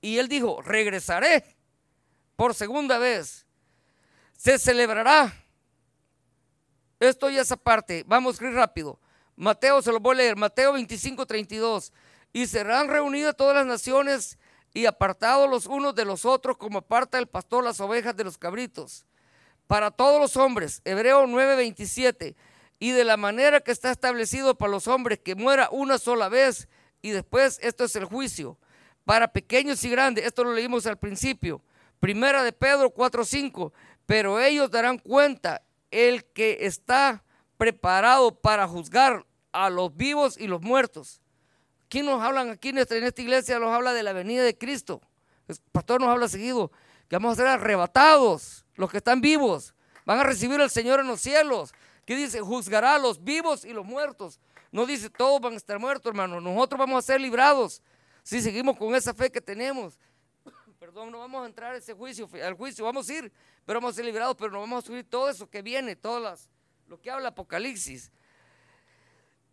Y 0.00 0.18
él 0.18 0.28
dijo, 0.28 0.60
regresaré 0.62 1.56
por 2.36 2.54
segunda 2.54 2.98
vez. 2.98 3.46
Se 4.36 4.58
celebrará. 4.58 5.32
Esto 6.98 7.30
ya 7.30 7.42
es 7.42 7.52
aparte. 7.52 8.04
Vamos 8.06 8.30
a 8.30 8.34
escribir 8.34 8.56
rápido. 8.56 8.98
Mateo, 9.36 9.80
se 9.80 9.90
lo 9.90 10.00
voy 10.00 10.14
a 10.14 10.18
leer. 10.18 10.36
Mateo 10.36 10.74
25, 10.74 11.24
32. 11.26 11.92
Y 12.32 12.46
serán 12.46 12.88
reunidas 12.88 13.36
todas 13.36 13.56
las 13.56 13.66
naciones 13.66 14.38
y 14.72 14.86
apartados 14.86 15.48
los 15.48 15.66
unos 15.66 15.94
de 15.94 16.04
los 16.04 16.24
otros 16.24 16.56
como 16.56 16.78
aparta 16.78 17.18
el 17.18 17.26
pastor 17.26 17.64
las 17.64 17.80
ovejas 17.80 18.16
de 18.16 18.24
los 18.24 18.38
cabritos. 18.38 19.06
Para 19.66 19.90
todos 19.90 20.20
los 20.20 20.36
hombres. 20.36 20.82
Hebreo 20.84 21.26
9, 21.26 21.56
27. 21.56 22.36
Y 22.80 22.90
de 22.90 23.04
la 23.04 23.16
manera 23.16 23.60
que 23.60 23.70
está 23.70 23.92
establecido 23.92 24.56
para 24.56 24.72
los 24.72 24.88
hombres 24.88 25.20
que 25.20 25.36
muera 25.36 25.68
una 25.70 25.98
sola 25.98 26.28
vez 26.28 26.68
y 27.02 27.10
después 27.10 27.60
esto 27.62 27.84
es 27.84 27.94
el 27.94 28.06
juicio 28.06 28.58
para 29.04 29.28
pequeños 29.28 29.84
y 29.84 29.90
grandes. 29.90 30.24
Esto 30.24 30.42
lo 30.42 30.52
leímos 30.52 30.86
al 30.86 30.98
principio. 30.98 31.62
Primera 32.00 32.42
de 32.42 32.52
Pedro 32.52 32.90
4:5. 32.90 33.72
Pero 34.06 34.40
ellos 34.40 34.70
darán 34.70 34.98
cuenta 34.98 35.62
el 35.90 36.24
que 36.24 36.58
está 36.62 37.22
preparado 37.56 38.34
para 38.34 38.66
juzgar 38.66 39.26
a 39.52 39.70
los 39.70 39.94
vivos 39.94 40.38
y 40.38 40.46
los 40.46 40.62
muertos. 40.62 41.20
¿Quién 41.88 42.06
nos 42.06 42.22
hablan 42.22 42.50
aquí 42.50 42.70
en 42.70 42.78
esta, 42.78 42.96
iglesia? 42.96 43.58
Nos 43.58 43.72
habla 43.72 43.92
de 43.92 44.02
la 44.02 44.12
venida 44.12 44.42
de 44.42 44.56
Cristo. 44.56 45.00
El 45.48 45.56
pastor 45.72 46.00
nos 46.00 46.08
habla 46.08 46.28
seguido 46.28 46.70
que 47.08 47.16
vamos 47.16 47.32
a 47.32 47.36
ser 47.42 47.46
arrebatados, 47.48 48.64
los 48.76 48.90
que 48.90 48.98
están 48.98 49.20
vivos. 49.20 49.74
Van 50.06 50.18
a 50.20 50.22
recibir 50.22 50.60
al 50.60 50.70
Señor 50.70 51.00
en 51.00 51.08
los 51.08 51.20
cielos. 51.20 51.72
Que 52.10 52.16
dice, 52.16 52.40
juzgará 52.40 52.96
a 52.96 52.98
los 52.98 53.22
vivos 53.22 53.64
y 53.64 53.72
los 53.72 53.86
muertos. 53.86 54.40
No 54.72 54.84
dice, 54.84 55.08
todos 55.08 55.40
van 55.40 55.52
a 55.52 55.56
estar 55.56 55.78
muertos, 55.78 56.10
hermano. 56.10 56.40
Nosotros 56.40 56.76
vamos 56.76 56.98
a 56.98 57.06
ser 57.06 57.20
librados 57.20 57.80
si 58.24 58.40
seguimos 58.40 58.76
con 58.76 58.96
esa 58.96 59.14
fe 59.14 59.30
que 59.30 59.40
tenemos, 59.40 59.96
perdón, 60.80 61.12
no 61.12 61.20
vamos 61.20 61.44
a 61.44 61.46
entrar 61.46 61.74
a 61.74 61.78
ese 61.78 61.94
juicio, 61.94 62.28
al 62.44 62.54
juicio, 62.54 62.84
vamos 62.84 63.08
a 63.08 63.12
ir, 63.12 63.32
pero 63.64 63.80
vamos 63.80 63.94
a 63.94 63.96
ser 63.96 64.04
liberados, 64.04 64.34
pero 64.36 64.50
no 64.50 64.58
vamos 64.58 64.82
a 64.82 64.86
subir 64.88 65.04
todo 65.08 65.30
eso 65.30 65.48
que 65.48 65.62
viene, 65.62 65.94
todas 65.94 66.50
lo 66.88 67.00
que 67.00 67.12
habla 67.12 67.28
Apocalipsis. 67.28 68.10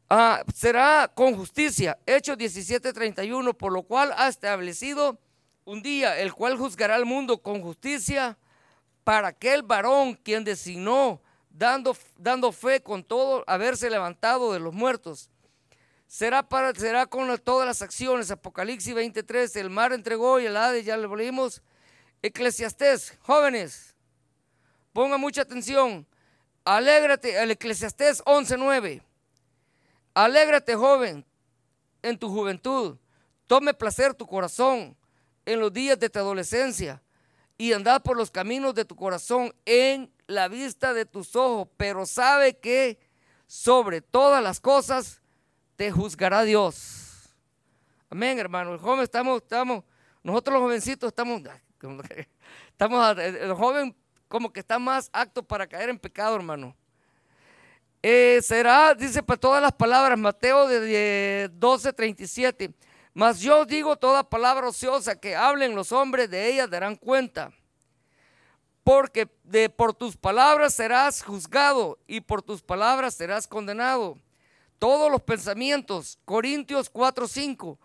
Ah, 0.09 0.43
será 0.51 1.11
con 1.13 1.35
justicia, 1.35 1.99
Hechos 2.07 2.39
17:31, 2.39 3.53
por 3.53 3.71
lo 3.71 3.83
cual 3.83 4.15
ha 4.17 4.29
establecido 4.29 5.19
un 5.63 5.83
día, 5.83 6.17
el 6.17 6.33
cual 6.33 6.57
juzgará 6.57 6.95
al 6.95 7.05
mundo 7.05 7.37
con 7.43 7.61
justicia 7.61 8.35
para 9.03 9.27
aquel 9.27 9.61
varón 9.61 10.15
quien 10.15 10.43
designó, 10.43 11.21
dando, 11.57 11.97
dando 12.17 12.51
fe 12.51 12.81
con 12.81 13.03
todo, 13.03 13.43
haberse 13.47 13.89
levantado 13.89 14.53
de 14.53 14.59
los 14.59 14.73
muertos 14.73 15.29
será, 16.07 16.47
para, 16.47 16.73
será 16.73 17.05
con 17.05 17.35
todas 17.39 17.67
las 17.67 17.81
acciones. 17.81 18.31
Apocalipsis 18.31 18.93
23, 18.93 19.55
el 19.57 19.69
mar 19.69 19.93
entregó 19.93 20.39
y 20.39 20.45
el 20.45 20.55
Hades, 20.55 20.85
ya 20.85 20.97
le 20.97 21.07
volvimos. 21.07 21.61
Eclesiastés, 22.21 23.17
jóvenes, 23.21 23.95
pongan 24.93 25.19
mucha 25.19 25.41
atención. 25.41 26.07
Alégrate, 26.63 27.41
el 27.41 27.51
Eclesiastés 27.51 28.23
11.9. 28.23 29.01
Alégrate, 30.13 30.75
joven, 30.75 31.25
en 32.01 32.17
tu 32.17 32.29
juventud. 32.29 32.97
Tome 33.45 33.73
placer 33.73 34.13
tu 34.13 34.27
corazón 34.27 34.97
en 35.45 35.59
los 35.59 35.71
días 35.71 35.97
de 35.99 36.09
tu 36.09 36.19
adolescencia 36.19 37.01
y 37.57 37.71
andad 37.71 38.01
por 38.01 38.17
los 38.17 38.29
caminos 38.29 38.75
de 38.75 38.83
tu 38.83 38.95
corazón 38.95 39.53
en 39.65 40.11
la 40.27 40.47
vista 40.47 40.93
de 40.93 41.05
tus 41.05 41.35
ojos, 41.35 41.67
pero 41.77 42.05
sabe 42.05 42.57
que 42.57 42.99
sobre 43.47 44.01
todas 44.01 44.43
las 44.43 44.59
cosas 44.59 45.21
te 45.75 45.91
juzgará 45.91 46.43
Dios. 46.43 47.33
Amén, 48.09 48.37
hermano. 48.37 48.73
El 48.73 48.79
joven 48.79 49.01
estamos, 49.01 49.41
estamos, 49.41 49.83
nosotros 50.23 50.53
los 50.53 50.63
jovencitos 50.63 51.07
estamos, 51.07 51.41
estamos, 52.71 53.17
el 53.17 53.53
joven 53.53 53.95
como 54.27 54.51
que 54.51 54.59
está 54.59 54.77
más 54.77 55.09
apto 55.13 55.41
para 55.43 55.67
caer 55.67 55.89
en 55.89 55.97
pecado, 55.97 56.35
hermano. 56.35 56.75
Eh, 58.03 58.39
será, 58.43 58.93
dice 58.93 59.23
para 59.23 59.39
todas 59.39 59.61
las 59.61 59.71
palabras, 59.71 60.17
Mateo 60.17 60.67
de 60.67 61.49
12, 61.53 61.93
37. 61.93 62.73
Mas 63.13 63.39
yo 63.39 63.65
digo 63.65 63.95
toda 63.95 64.29
palabra 64.29 64.67
ociosa 64.67 65.19
que 65.19 65.35
hablen 65.35 65.75
los 65.75 65.91
hombres 65.91 66.29
de 66.29 66.49
ella 66.51 66.67
darán 66.67 66.95
cuenta. 66.95 67.51
Porque 68.87 69.27
de, 69.43 69.69
por 69.69 69.93
tus 69.93 70.15
palabras 70.15 70.73
serás 70.73 71.21
juzgado 71.21 71.99
y 72.07 72.21
por 72.21 72.41
tus 72.41 72.61
palabras 72.61 73.15
serás 73.15 73.45
condenado 73.45 74.17
todos 74.79 75.11
los 75.11 75.21
pensamientos. 75.21 76.19
Corintios 76.23 76.89
4:5. 76.89 77.77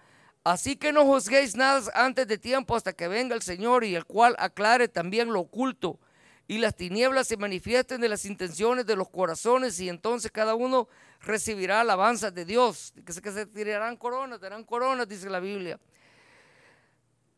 Así 0.45 0.77
que 0.77 0.93
no 0.93 1.05
juzguéis 1.05 1.57
nada 1.57 1.91
antes 1.97 2.29
de 2.29 2.39
tiempo 2.39 2.77
hasta 2.77 2.93
que 2.93 3.09
venga 3.09 3.35
el 3.35 3.43
Señor 3.43 3.83
y 3.83 3.97
el 3.97 4.05
cual 4.05 4.37
aclare 4.39 4.87
también 4.87 5.33
lo 5.33 5.41
oculto 5.41 5.99
y 6.47 6.59
las 6.59 6.77
tinieblas 6.77 7.27
se 7.27 7.37
manifiesten 7.37 8.01
de 8.01 8.09
las 8.09 8.25
intenciones 8.25 8.87
de 8.87 8.95
los 8.95 9.09
corazones 9.09 9.81
y 9.81 9.89
entonces 9.89 10.31
cada 10.31 10.55
uno 10.55 10.87
recibirá 11.21 11.81
alabanza 11.81 12.31
de 12.31 12.45
Dios. 12.45 12.95
Que 13.05 13.13
se 13.13 13.47
tirarán 13.47 13.97
coronas, 13.97 14.41
darán 14.41 14.63
coronas, 14.63 15.09
dice 15.09 15.29
la 15.29 15.41
Biblia. 15.41 15.81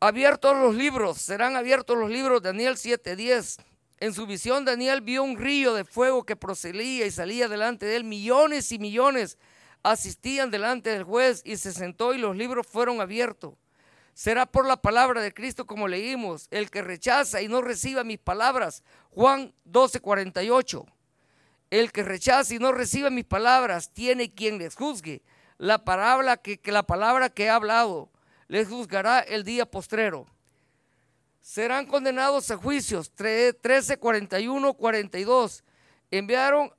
Abiertos 0.05 0.55
los 0.55 0.75
libros, 0.75 1.17
serán 1.17 1.57
abiertos 1.57 1.97
los 1.97 2.11
libros, 2.11 2.43
Daniel 2.43 2.77
7:10. 2.77 3.57
En 4.01 4.13
su 4.13 4.27
visión 4.27 4.67
Daniel 4.67 5.01
vio 5.01 5.23
un 5.23 5.39
río 5.39 5.73
de 5.73 5.87
fuego 5.87 6.27
que 6.27 6.37
procedía 6.37 7.07
y 7.07 7.11
salía 7.11 7.49
delante 7.49 7.87
de 7.87 7.97
él. 7.97 8.05
Millones 8.05 8.71
y 8.71 8.79
millones 8.79 9.39
asistían 9.83 10.51
delante 10.51 10.91
del 10.91 11.05
juez 11.05 11.41
y 11.43 11.57
se 11.57 11.73
sentó 11.73 12.13
y 12.13 12.19
los 12.19 12.37
libros 12.37 12.67
fueron 12.67 13.01
abiertos. 13.01 13.55
Será 14.13 14.45
por 14.45 14.67
la 14.67 14.77
palabra 14.77 15.23
de 15.23 15.33
Cristo 15.33 15.65
como 15.65 15.89
leímos, 15.89 16.49
el 16.51 16.71
que 16.71 16.83
rechaza 16.83 17.41
y 17.41 17.49
no 17.49 17.63
reciba 17.63 18.05
mis 18.05 18.19
palabras. 18.19 18.83
Juan 19.11 19.55
12:48. 19.65 20.85
El 21.71 21.93
que 21.93 22.03
rechaza 22.03 22.55
y 22.55 22.59
no 22.59 22.73
reciba 22.73 23.09
mis 23.09 23.25
palabras 23.25 23.91
tiene 23.95 24.35
quien 24.35 24.59
les 24.59 24.75
juzgue. 24.75 25.23
La 25.57 25.83
palabra 25.83 26.37
que, 26.37 26.61
que 26.61 26.73
la 26.73 26.83
palabra 26.83 27.31
que 27.31 27.45
he 27.45 27.49
hablado 27.49 28.11
les 28.55 28.69
juzgará 28.69 29.19
el 29.19 29.43
día 29.43 29.67
postrero. 29.67 30.29
Serán 31.41 31.87
condenados 31.87 32.53
a 32.53 32.57
juicios 32.57 33.11
13, 33.11 33.97
41, 33.97 34.75
42. 34.75 35.65
Enviaron 36.13 36.73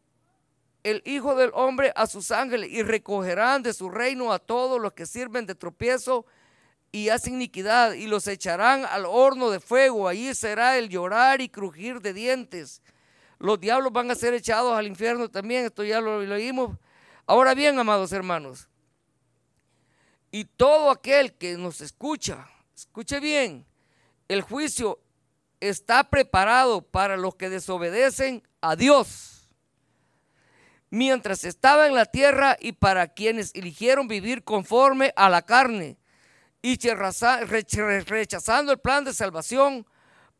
el 0.83 1.01
Hijo 1.03 1.35
del 1.35 1.51
Hombre 1.53 1.91
a 1.97 2.07
sus 2.07 2.31
ángeles 2.31 2.69
y 2.71 2.81
recogerán 2.81 3.61
de 3.61 3.73
su 3.73 3.89
reino 3.89 4.31
a 4.31 4.39
todos 4.39 4.79
los 4.79 4.93
que 4.93 5.05
sirven 5.05 5.45
de 5.45 5.53
tropiezo 5.53 6.25
y 6.93 7.09
hacen 7.09 7.33
iniquidad 7.33 7.91
y 7.91 8.07
los 8.07 8.25
echarán 8.29 8.85
al 8.85 9.05
horno 9.05 9.49
de 9.49 9.59
fuego. 9.59 10.07
Allí 10.07 10.33
será 10.33 10.77
el 10.77 10.87
llorar 10.87 11.41
y 11.41 11.49
crujir 11.49 11.99
de 11.99 12.13
dientes. 12.13 12.81
Los 13.37 13.59
diablos 13.59 13.91
van 13.91 14.09
a 14.11 14.15
ser 14.15 14.33
echados 14.33 14.77
al 14.77 14.87
infierno 14.87 15.29
también. 15.29 15.65
Esto 15.65 15.83
ya 15.83 15.99
lo 15.99 16.21
leímos. 16.21 16.77
Ahora 17.27 17.53
bien, 17.53 17.77
amados 17.77 18.13
hermanos, 18.13 18.69
y 20.35 20.43
todo 20.43 20.91
aquel 20.91 21.31
que 21.31 21.55
nos 21.55 21.79
escucha, 21.79 22.45
escuche 22.75 23.21
bien, 23.21 23.65
el 24.27 24.41
juicio 24.41 24.99
está 25.61 26.09
preparado 26.09 26.81
para 26.81 27.15
los 27.15 27.35
que 27.35 27.49
desobedecen 27.49 28.43
a 28.59 28.75
Dios 28.75 29.47
mientras 30.89 31.45
estaba 31.45 31.87
en 31.87 31.95
la 31.95 32.03
tierra 32.03 32.57
y 32.59 32.73
para 32.73 33.07
quienes 33.07 33.55
eligieron 33.55 34.09
vivir 34.09 34.43
conforme 34.43 35.13
a 35.15 35.29
la 35.29 35.41
carne 35.41 35.97
y 36.61 36.75
rechazando 36.75 38.73
el 38.73 38.79
plan 38.79 39.05
de 39.05 39.13
salvación, 39.13 39.87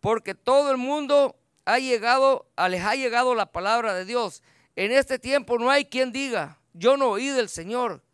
porque 0.01 0.35
todo 0.35 0.71
el 0.71 0.77
mundo 0.77 1.39
ha 1.63 1.79
llegado, 1.79 2.51
les 2.69 2.83
ha 2.83 2.95
llegado 2.95 3.33
la 3.33 3.45
palabra 3.45 3.93
de 3.93 4.03
Dios. 4.03 4.43
En 4.75 4.91
este 4.91 5.19
tiempo 5.19 5.57
no 5.57 5.71
hay 5.71 5.85
quien 5.85 6.11
diga, 6.11 6.59
yo 6.73 6.97
no 6.97 7.11
oí 7.11 7.27
del 7.29 7.47
Señor. 7.47 8.04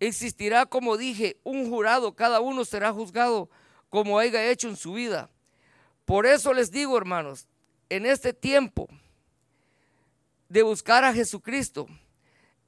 Existirá, 0.00 0.66
como 0.66 0.96
dije, 0.96 1.38
un 1.44 1.70
jurado, 1.70 2.16
cada 2.16 2.40
uno 2.40 2.64
será 2.64 2.92
juzgado 2.92 3.48
como 3.88 4.18
haya 4.18 4.50
hecho 4.50 4.68
en 4.68 4.76
su 4.76 4.94
vida. 4.94 5.30
Por 6.04 6.26
eso 6.26 6.52
les 6.52 6.70
digo, 6.70 6.96
hermanos, 6.96 7.46
en 7.88 8.06
este 8.06 8.32
tiempo, 8.32 8.88
de 10.50 10.62
buscar 10.62 11.04
a 11.04 11.14
Jesucristo. 11.14 11.86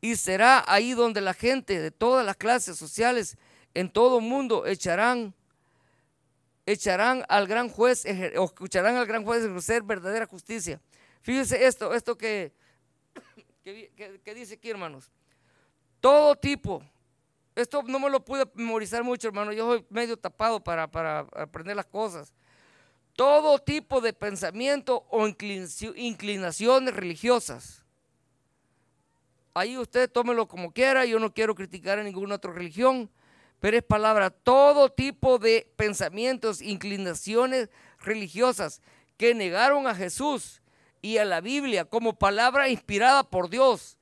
Y 0.01 0.17
será 0.17 0.65
ahí 0.67 0.93
donde 0.95 1.21
la 1.21 1.35
gente 1.35 1.81
de 1.81 1.91
todas 1.91 2.25
las 2.25 2.37
clases 2.37 2.77
sociales 2.79 3.37
en 3.75 3.91
todo 3.91 4.19
el 4.19 4.25
mundo 4.25 4.67
echarán, 4.67 5.35
echarán 6.67 7.25
al 7.29 7.47
gran 7.47 7.69
juez, 7.69 8.05
o 8.37 8.45
escucharán 8.45 8.97
al 8.97 9.07
gran 9.07 9.25
juez 9.25 9.45
ejercer 9.45 9.83
verdadera 9.83 10.27
justicia. 10.27 10.81
Fíjense 11.21 11.67
esto, 11.67 11.95
esto 11.95 12.17
que, 12.19 12.53
que, 13.65 14.35
dice 14.35 14.55
aquí, 14.55 14.71
hermanos. 14.71 15.11
Todo 16.01 16.35
tipo, 16.37 16.83
esto 17.55 17.83
no 17.83 17.99
me 17.99 18.09
lo 18.09 18.25
pude 18.25 18.47
memorizar 18.55 19.05
mucho, 19.05 19.29
hermano. 19.29 19.53
Yo 19.53 19.67
soy 19.67 19.87
medio 19.91 20.17
tapado 20.17 20.63
para, 20.63 20.91
para 20.91 21.21
aprender 21.35 21.77
las 21.77 21.87
cosas. 21.87 22.33
Todo 23.15 23.59
tipo 23.59 24.01
de 24.01 24.13
pensamiento 24.13 25.07
o 25.11 25.27
inclinaciones 25.27 26.95
religiosas. 26.95 27.85
Ahí 29.55 29.77
usted 29.77 30.11
tómelo 30.11 30.49
como 30.49 30.73
quiera. 30.73 31.05
Yo 31.05 31.19
no 31.19 31.35
quiero 31.35 31.55
criticar 31.55 31.99
a 31.99 32.03
ninguna 32.03 32.37
otra 32.37 32.53
religión, 32.53 33.11
pero 33.61 33.77
es 33.77 33.83
palabra. 33.83 34.31
Todo 34.31 34.91
tipo 34.91 35.39
de 35.39 35.71
pensamientos, 35.77 36.63
inclinaciones 36.63 37.69
religiosas 37.99 38.81
que 39.19 39.35
negaron 39.35 39.87
a 39.87 39.95
Jesús 39.95 40.63
y 41.03 41.19
a 41.19 41.27
la 41.27 41.43
Biblia 41.43 41.85
como 41.85 42.19
palabra 42.19 42.71
inspirada 42.71 43.25
por 43.25 43.51
Dios 43.51 43.99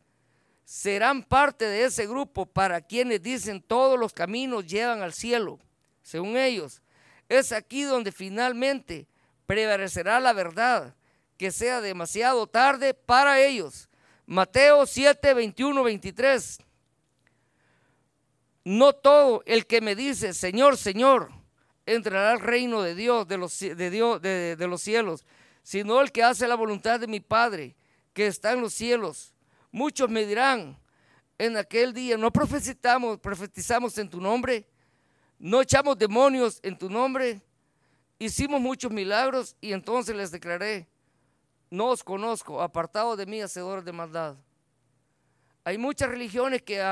serán 0.70 1.24
parte 1.24 1.64
de 1.64 1.82
ese 1.82 2.06
grupo 2.06 2.46
para 2.46 2.80
quienes 2.80 3.20
dicen 3.20 3.60
todos 3.60 3.98
los 3.98 4.12
caminos 4.12 4.68
llevan 4.68 5.02
al 5.02 5.12
cielo, 5.12 5.58
según 6.00 6.36
ellos. 6.36 6.80
Es 7.28 7.50
aquí 7.50 7.82
donde 7.82 8.12
finalmente 8.12 9.08
prevalecerá 9.46 10.20
la 10.20 10.32
verdad, 10.32 10.94
que 11.36 11.50
sea 11.50 11.80
demasiado 11.80 12.46
tarde 12.46 12.94
para 12.94 13.40
ellos. 13.40 13.88
Mateo 14.26 14.86
7, 14.86 15.34
21, 15.34 15.82
23. 15.82 16.60
No 18.62 18.92
todo 18.92 19.42
el 19.46 19.66
que 19.66 19.80
me 19.80 19.96
dice, 19.96 20.32
Señor, 20.32 20.76
Señor, 20.76 21.32
entrará 21.84 22.30
al 22.30 22.38
reino 22.38 22.80
de 22.80 22.94
Dios, 22.94 23.26
de 23.26 23.38
los, 23.38 23.58
de 23.58 23.90
Dios, 23.90 24.22
de, 24.22 24.54
de 24.54 24.68
los 24.68 24.80
cielos, 24.80 25.24
sino 25.64 26.00
el 26.00 26.12
que 26.12 26.22
hace 26.22 26.46
la 26.46 26.54
voluntad 26.54 27.00
de 27.00 27.08
mi 27.08 27.18
Padre, 27.18 27.74
que 28.12 28.28
está 28.28 28.52
en 28.52 28.60
los 28.60 28.72
cielos. 28.72 29.34
Muchos 29.72 30.08
me 30.10 30.26
dirán 30.26 30.76
en 31.38 31.56
aquel 31.56 31.92
día, 31.94 32.16
no 32.16 32.32
profetizamos, 32.32 33.18
profetizamos 33.18 33.96
en 33.98 34.10
tu 34.10 34.20
nombre, 34.20 34.66
no 35.38 35.62
echamos 35.62 35.96
demonios 35.96 36.60
en 36.62 36.76
tu 36.76 36.90
nombre, 36.90 37.40
hicimos 38.18 38.60
muchos 38.60 38.90
milagros 38.90 39.56
y 39.60 39.72
entonces 39.72 40.14
les 40.14 40.30
declaré, 40.30 40.86
no 41.70 41.86
os 41.86 42.04
conozco, 42.04 42.60
apartado 42.60 43.16
de 43.16 43.26
mí, 43.26 43.40
hacedores 43.40 43.84
de 43.84 43.92
maldad. 43.92 44.36
Hay 45.64 45.78
muchas 45.78 46.10
religiones 46.10 46.62
que, 46.62 46.84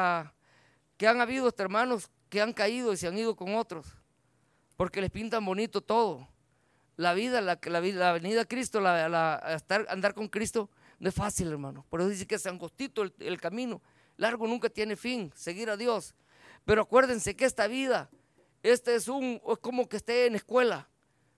que 0.97 1.09
han 1.09 1.21
habido, 1.21 1.53
hermanos, 1.59 2.11
que 2.29 2.41
han 2.41 2.53
caído 2.53 2.93
y 2.93 2.97
se 2.97 3.09
han 3.09 3.19
ido 3.19 3.35
con 3.35 3.55
otros, 3.55 3.87
porque 4.77 5.01
les 5.01 5.11
pintan 5.11 5.45
bonito 5.45 5.81
todo. 5.81 6.29
La 6.97 7.13
vida, 7.13 7.41
la, 7.41 7.59
la, 7.63 7.81
la 7.81 8.13
venida 8.13 8.43
a 8.43 8.45
Cristo, 8.45 8.81
la, 8.81 9.37
estar, 9.55 9.87
andar 9.89 10.15
con 10.15 10.29
Cristo, 10.29 10.71
no 10.99 11.09
es 11.09 11.15
fácil, 11.15 11.49
hermano. 11.49 11.85
Por 11.89 12.01
eso 12.01 12.09
dice 12.09 12.27
que 12.27 12.35
es 12.35 12.47
angostito 12.47 13.03
el, 13.03 13.41
camino, 13.41 13.81
largo 14.17 14.47
nunca 14.47 14.69
tiene 14.69 14.97
fin, 14.97 15.33
seguir 15.35 15.71
a 15.71 15.77
Dios. 15.77 16.15
Pero 16.65 16.83
acuérdense 16.83 17.37
que 17.37 17.45
esta 17.45 17.67
vida 17.67 18.11
este 18.63 18.95
es 18.95 19.09
un, 19.09 19.41
es 19.47 19.59
como 19.59 19.89
que 19.89 19.99
esté 19.99 20.27
en 20.27 20.35
escuela. 20.35 20.89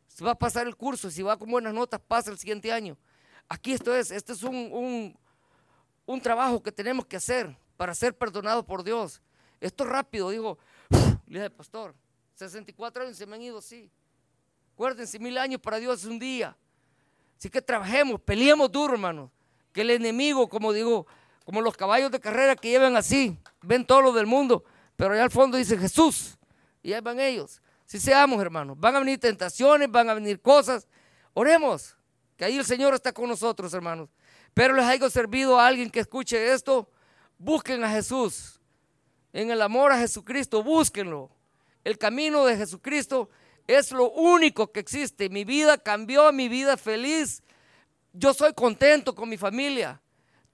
Se 0.08 0.24
va 0.24 0.32
a 0.32 0.38
pasar 0.38 0.66
el 0.66 0.76
curso, 0.76 1.10
si 1.10 1.22
va 1.22 1.38
con 1.38 1.50
buenas 1.50 1.74
notas, 1.74 2.00
pasa 2.00 2.30
el 2.30 2.38
siguiente 2.38 2.72
año. 2.72 2.96
Aquí 3.48 3.72
esto 3.72 3.94
es, 3.94 4.10
este 4.10 4.32
es 4.32 4.42
un, 4.42 5.16
un, 6.06 6.20
trabajo 6.20 6.62
que 6.62 6.72
tenemos 6.72 7.06
que 7.06 7.16
hacer 7.16 7.56
para 7.76 7.94
ser 7.94 8.16
perdonados 8.16 8.64
por 8.64 8.82
Dios. 8.82 9.20
Esto 9.60 9.84
es 9.84 9.90
rápido, 9.90 10.30
digo, 10.30 10.58
le 11.26 11.40
dije, 11.40 11.50
pastor, 11.50 11.94
64 12.34 13.04
años 13.04 13.16
se 13.16 13.26
me 13.26 13.36
han 13.36 13.42
ido, 13.42 13.60
sí. 13.60 13.90
Acuérdense, 14.72 15.18
mil 15.18 15.36
años 15.36 15.60
para 15.60 15.78
Dios 15.78 16.00
es 16.00 16.06
un 16.06 16.18
día. 16.18 16.56
Así 17.38 17.50
que 17.50 17.60
trabajemos, 17.60 18.20
peleemos 18.20 18.70
duro, 18.70 18.94
hermano. 18.94 19.30
Que 19.72 19.82
el 19.82 19.90
enemigo, 19.90 20.48
como 20.48 20.72
digo, 20.72 21.06
como 21.44 21.60
los 21.60 21.76
caballos 21.76 22.10
de 22.10 22.20
carrera 22.20 22.56
que 22.56 22.68
llevan 22.68 22.96
así, 22.96 23.38
ven 23.62 23.84
todo 23.84 24.02
lo 24.02 24.12
del 24.12 24.26
mundo, 24.26 24.64
pero 24.96 25.14
allá 25.14 25.24
al 25.24 25.30
fondo 25.30 25.56
dice 25.56 25.76
Jesús. 25.76 26.38
Y 26.82 26.92
ahí 26.92 27.00
van 27.00 27.20
ellos. 27.20 27.60
Si 27.86 27.98
seamos, 27.98 28.40
hermanos, 28.40 28.78
van 28.78 28.96
a 28.96 29.00
venir 29.00 29.18
tentaciones, 29.18 29.90
van 29.90 30.08
a 30.08 30.14
venir 30.14 30.40
cosas. 30.40 30.86
Oremos, 31.34 31.96
que 32.36 32.44
ahí 32.44 32.56
el 32.56 32.64
Señor 32.64 32.94
está 32.94 33.12
con 33.12 33.28
nosotros, 33.28 33.74
hermanos. 33.74 34.08
Pero 34.54 34.74
les 34.74 34.84
haya 34.84 35.10
servido 35.10 35.58
a 35.58 35.66
alguien 35.66 35.90
que 35.90 36.00
escuche 36.00 36.52
esto. 36.52 36.88
Busquen 37.38 37.82
a 37.84 37.90
Jesús. 37.90 38.60
En 39.32 39.50
el 39.50 39.62
amor 39.62 39.92
a 39.92 39.98
Jesucristo, 39.98 40.62
búsquenlo. 40.62 41.30
El 41.84 41.98
camino 41.98 42.44
de 42.44 42.56
Jesucristo 42.56 43.30
es 43.66 43.92
lo 43.92 44.10
único 44.10 44.70
que 44.72 44.80
existe. 44.80 45.28
Mi 45.28 45.44
vida 45.44 45.78
cambió, 45.78 46.32
mi 46.32 46.48
vida 46.48 46.76
feliz. 46.76 47.42
Yo 48.12 48.34
soy 48.34 48.52
contento 48.54 49.14
con 49.14 49.28
mi 49.28 49.36
familia. 49.36 50.00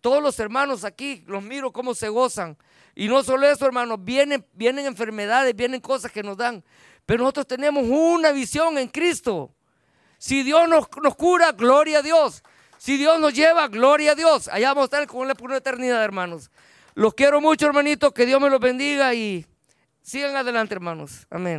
Todos 0.01 0.23
los 0.23 0.39
hermanos 0.39 0.85
aquí 0.85 1.25
los 1.27 1.43
miro 1.43 1.73
cómo 1.73 1.95
se 1.95 2.09
gozan. 2.09 2.57
Y 2.95 3.09
no 3.09 3.23
solo 3.23 3.47
eso, 3.47 3.67
hermanos, 3.67 3.99
vienen, 4.03 4.45
vienen 4.53 4.87
enfermedades, 4.87 5.55
vienen 5.55 5.81
cosas 5.81 6.13
que 6.13 6.23
nos 6.23 6.37
dan. 6.37 6.65
Pero 7.05 7.23
nosotros 7.23 7.47
tenemos 7.47 7.85
una 7.87 8.33
visión 8.33 8.79
en 8.79 8.89
Cristo. 8.89 9.55
Si 10.19 10.43
Dios 10.43 10.69
nos, 10.69 10.87
nos 11.03 11.15
cura, 11.15 11.53
gloria 11.53 11.99
a 11.99 12.03
Dios. 12.03 12.43
Si 12.79 12.97
Dios 12.97 13.21
nos 13.21 13.35
lleva, 13.35 13.69
gloria 13.69 14.13
a 14.13 14.15
Dios. 14.15 14.49
Allá 14.49 14.69
vamos 14.69 14.83
a 14.83 14.85
estar 14.85 15.07
con 15.07 15.27
la 15.29 15.35
pura 15.35 15.57
eternidad, 15.57 16.03
hermanos. 16.03 16.51
Los 16.95 17.15
quiero 17.15 17.41
mucho, 17.41 17.67
hermanitos. 17.67 18.13
Que 18.13 18.27
Dios 18.27 18.41
me 18.41 18.49
los 18.49 18.61
bendiga 18.61 19.13
y 19.15 19.47
Sigan 20.07 20.37
adelante, 20.37 20.73
hermanos. 20.73 21.27
Amén. 21.31 21.55